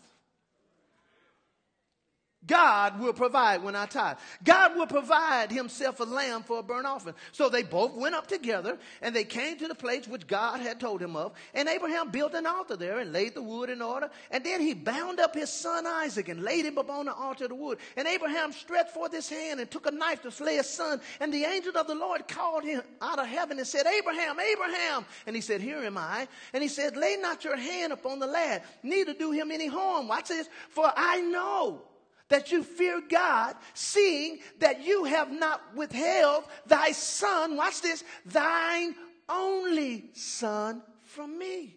God 2.46 3.00
will 3.00 3.12
provide 3.12 3.62
when 3.62 3.74
I 3.74 3.86
tithe. 3.86 4.18
God 4.44 4.76
will 4.76 4.86
provide 4.86 5.50
himself 5.50 6.00
a 6.00 6.04
lamb 6.04 6.42
for 6.42 6.58
a 6.60 6.62
burnt 6.62 6.86
offering. 6.86 7.14
So 7.32 7.48
they 7.48 7.62
both 7.62 7.94
went 7.94 8.14
up 8.14 8.26
together 8.26 8.78
and 9.02 9.14
they 9.14 9.24
came 9.24 9.58
to 9.58 9.68
the 9.68 9.74
place 9.74 10.06
which 10.06 10.26
God 10.26 10.60
had 10.60 10.78
told 10.78 11.00
him 11.02 11.16
of. 11.16 11.32
And 11.54 11.68
Abraham 11.68 12.10
built 12.10 12.34
an 12.34 12.46
altar 12.46 12.76
there 12.76 12.98
and 12.98 13.12
laid 13.12 13.34
the 13.34 13.42
wood 13.42 13.70
in 13.70 13.82
order. 13.82 14.10
And 14.30 14.44
then 14.44 14.60
he 14.60 14.74
bound 14.74 15.18
up 15.18 15.34
his 15.34 15.50
son 15.50 15.86
Isaac 15.86 16.28
and 16.28 16.42
laid 16.42 16.66
him 16.66 16.78
upon 16.78 17.06
the 17.06 17.14
altar 17.14 17.44
of 17.44 17.50
the 17.50 17.56
wood. 17.56 17.78
And 17.96 18.06
Abraham 18.06 18.52
stretched 18.52 18.90
forth 18.90 19.12
his 19.12 19.28
hand 19.28 19.60
and 19.60 19.70
took 19.70 19.86
a 19.86 19.90
knife 19.90 20.22
to 20.22 20.30
slay 20.30 20.56
his 20.56 20.68
son. 20.68 21.00
And 21.20 21.32
the 21.32 21.44
angel 21.44 21.76
of 21.76 21.86
the 21.86 21.94
Lord 21.94 22.28
called 22.28 22.64
him 22.64 22.82
out 23.00 23.18
of 23.18 23.26
heaven 23.26 23.58
and 23.58 23.66
said, 23.66 23.86
Abraham, 23.86 24.38
Abraham. 24.38 25.04
And 25.26 25.34
he 25.34 25.42
said, 25.42 25.60
Here 25.60 25.78
am 25.78 25.98
I. 25.98 26.28
And 26.52 26.62
he 26.62 26.68
said, 26.68 26.96
Lay 26.96 27.16
not 27.16 27.44
your 27.44 27.56
hand 27.56 27.92
upon 27.92 28.18
the 28.18 28.26
lad, 28.26 28.62
neither 28.82 29.14
do 29.14 29.32
him 29.32 29.50
any 29.50 29.66
harm. 29.66 30.08
Watch 30.08 30.28
this. 30.28 30.48
For 30.70 30.90
I 30.96 31.20
know 31.20 31.82
that 32.28 32.50
you 32.52 32.62
fear 32.62 33.00
God, 33.08 33.56
seeing 33.74 34.38
that 34.58 34.84
you 34.84 35.04
have 35.04 35.30
not 35.30 35.60
withheld 35.74 36.44
thy 36.66 36.92
son, 36.92 37.56
watch 37.56 37.82
this, 37.82 38.04
thine 38.24 38.94
only 39.28 40.10
son 40.14 40.82
from 41.04 41.38
me. 41.38 41.76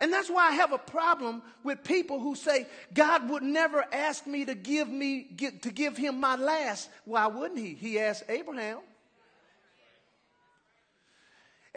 And 0.00 0.12
that's 0.12 0.30
why 0.30 0.48
I 0.48 0.52
have 0.52 0.72
a 0.72 0.78
problem 0.78 1.42
with 1.64 1.82
people 1.82 2.20
who 2.20 2.36
say 2.36 2.68
God 2.94 3.28
would 3.30 3.42
never 3.42 3.84
ask 3.92 4.26
me 4.26 4.44
to 4.44 4.54
give 4.54 4.88
me 4.88 5.24
to 5.62 5.70
give 5.70 5.96
him 5.96 6.20
my 6.20 6.36
last. 6.36 6.88
Why 7.04 7.26
wouldn't 7.26 7.58
he? 7.58 7.74
He 7.74 7.98
asked 7.98 8.24
Abraham. 8.28 8.78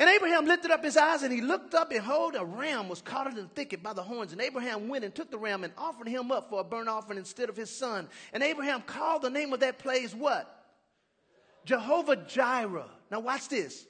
And 0.02 0.10
Abraham 0.10 0.46
lifted 0.46 0.72
up 0.72 0.84
his 0.84 0.98
eyes 0.98 1.22
and 1.22 1.32
he 1.32 1.42
looked 1.42 1.76
up, 1.76 1.92
and 1.92 2.00
behold, 2.00 2.34
a 2.36 2.44
ram 2.44 2.90
was 2.90 3.04
caught 3.04 3.28
in 3.28 3.36
the 3.36 3.44
thicket 3.44 3.84
by 3.84 3.94
the 3.94 4.02
horns. 4.02 4.32
And 4.32 4.42
Abraham 4.42 4.90
went 4.90 5.06
and 5.06 5.14
took 5.14 5.30
the 5.30 5.38
ram 5.38 5.64
and 5.64 5.72
offered 5.78 6.08
him 6.08 6.32
up 6.32 6.50
for 6.50 6.62
a 6.62 6.64
burnt 6.64 6.90
offering 6.90 7.20
instead 7.20 7.50
of 7.50 7.56
his 7.56 7.70
son. 7.70 8.10
And 8.34 8.42
Abraham 8.42 8.82
called 8.82 9.22
the 9.22 9.30
name 9.30 9.54
of 9.54 9.60
that 9.60 9.78
place 9.78 10.16
what? 10.16 10.66
Jehovah 11.66 12.16
Jireh. 12.16 12.90
Now 13.12 13.20
watch 13.20 13.48
this. 13.48 13.86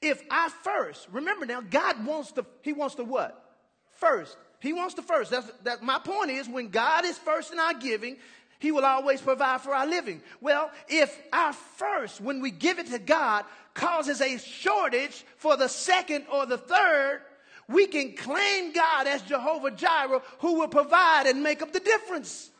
If 0.00 0.22
I 0.30 0.48
first, 0.64 1.06
remember 1.12 1.44
now, 1.44 1.60
God 1.60 2.06
wants 2.06 2.32
to, 2.32 2.46
he 2.62 2.72
wants 2.72 2.94
to 2.94 3.04
what? 3.04 3.58
First. 3.90 4.38
He 4.60 4.72
wants 4.72 4.94
to 4.94 5.02
first. 5.02 5.32
That's, 5.32 5.50
that, 5.64 5.82
my 5.82 5.98
point 5.98 6.30
is 6.30 6.48
when 6.48 6.70
God 6.70 7.04
is 7.04 7.18
first 7.18 7.52
in 7.52 7.58
our 7.58 7.74
giving, 7.74 8.16
he 8.58 8.72
will 8.72 8.84
always 8.84 9.20
provide 9.20 9.60
for 9.60 9.74
our 9.74 9.86
living. 9.86 10.22
Well, 10.40 10.70
if 10.88 11.16
our 11.32 11.52
first, 11.52 12.20
when 12.20 12.40
we 12.40 12.50
give 12.50 12.78
it 12.78 12.88
to 12.88 12.98
God, 12.98 13.44
causes 13.74 14.20
a 14.20 14.38
shortage 14.38 15.24
for 15.36 15.56
the 15.56 15.68
second 15.68 16.26
or 16.32 16.46
the 16.46 16.58
third, 16.58 17.20
we 17.68 17.86
can 17.86 18.14
claim 18.14 18.72
God 18.72 19.06
as 19.06 19.22
Jehovah 19.22 19.72
Jireh 19.72 20.22
who 20.38 20.58
will 20.58 20.68
provide 20.68 21.26
and 21.26 21.42
make 21.42 21.62
up 21.62 21.72
the 21.72 21.80
difference. 21.80 22.50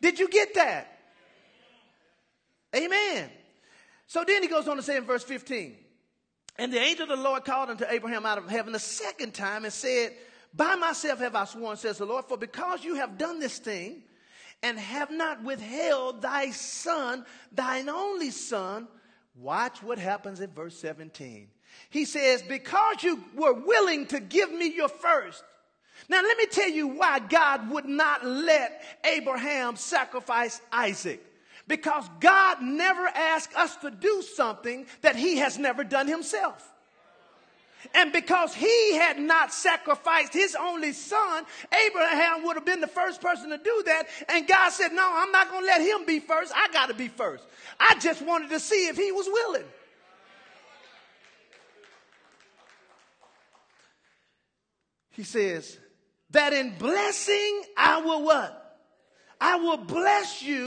Did 0.00 0.18
you 0.18 0.28
get 0.28 0.54
that? 0.54 0.98
Amen. 2.74 3.30
So 4.06 4.24
then 4.26 4.42
he 4.42 4.48
goes 4.48 4.68
on 4.68 4.76
to 4.76 4.82
say 4.82 4.96
in 4.96 5.04
verse 5.04 5.24
15, 5.24 5.76
and 6.58 6.72
the 6.72 6.78
angel 6.78 7.04
of 7.04 7.16
the 7.16 7.22
Lord 7.22 7.44
called 7.44 7.70
unto 7.70 7.84
Abraham 7.88 8.26
out 8.26 8.38
of 8.38 8.48
heaven 8.48 8.72
the 8.72 8.78
second 8.78 9.32
time 9.32 9.64
and 9.64 9.72
said, 9.72 10.12
By 10.54 10.74
myself 10.74 11.20
have 11.20 11.34
I 11.34 11.44
sworn, 11.46 11.76
says 11.76 11.98
the 11.98 12.04
Lord, 12.04 12.26
for 12.26 12.36
because 12.36 12.84
you 12.84 12.96
have 12.96 13.16
done 13.16 13.40
this 13.40 13.58
thing, 13.58 14.02
and 14.62 14.78
have 14.78 15.10
not 15.10 15.42
withheld 15.42 16.22
thy 16.22 16.50
son, 16.50 17.24
thine 17.52 17.88
only 17.88 18.30
son. 18.30 18.88
Watch 19.34 19.82
what 19.82 19.98
happens 19.98 20.40
in 20.40 20.50
verse 20.50 20.76
17. 20.78 21.48
He 21.90 22.04
says, 22.04 22.42
Because 22.42 23.02
you 23.02 23.22
were 23.34 23.54
willing 23.54 24.06
to 24.06 24.20
give 24.20 24.52
me 24.52 24.74
your 24.74 24.88
first. 24.88 25.42
Now, 26.08 26.22
let 26.22 26.36
me 26.36 26.46
tell 26.46 26.68
you 26.68 26.88
why 26.88 27.18
God 27.20 27.70
would 27.70 27.86
not 27.86 28.24
let 28.24 28.82
Abraham 29.04 29.76
sacrifice 29.76 30.60
Isaac. 30.72 31.24
Because 31.68 32.04
God 32.20 32.60
never 32.60 33.06
asked 33.06 33.54
us 33.56 33.76
to 33.76 33.90
do 33.90 34.22
something 34.34 34.86
that 35.02 35.16
he 35.16 35.36
has 35.38 35.58
never 35.58 35.84
done 35.84 36.08
himself. 36.08 36.71
And 37.94 38.12
because 38.12 38.54
he 38.54 38.94
had 38.94 39.18
not 39.18 39.52
sacrificed 39.52 40.32
his 40.32 40.56
only 40.58 40.92
son, 40.92 41.44
Abraham 41.86 42.44
would 42.44 42.56
have 42.56 42.64
been 42.64 42.80
the 42.80 42.86
first 42.86 43.20
person 43.20 43.50
to 43.50 43.58
do 43.58 43.82
that. 43.86 44.04
And 44.28 44.46
God 44.46 44.70
said, 44.70 44.92
No, 44.92 45.10
I'm 45.14 45.32
not 45.32 45.50
going 45.50 45.62
to 45.62 45.66
let 45.66 45.80
him 45.80 46.06
be 46.06 46.20
first. 46.20 46.52
I 46.54 46.68
got 46.72 46.88
to 46.88 46.94
be 46.94 47.08
first. 47.08 47.44
I 47.80 47.96
just 47.98 48.22
wanted 48.22 48.50
to 48.50 48.60
see 48.60 48.86
if 48.86 48.96
he 48.96 49.12
was 49.12 49.26
willing. 49.26 49.64
He 55.10 55.24
says, 55.24 55.78
That 56.30 56.52
in 56.52 56.76
blessing 56.78 57.62
I 57.76 58.00
will 58.00 58.24
what? 58.24 58.58
I 59.40 59.56
will 59.56 59.78
bless 59.78 60.40
you. 60.40 60.66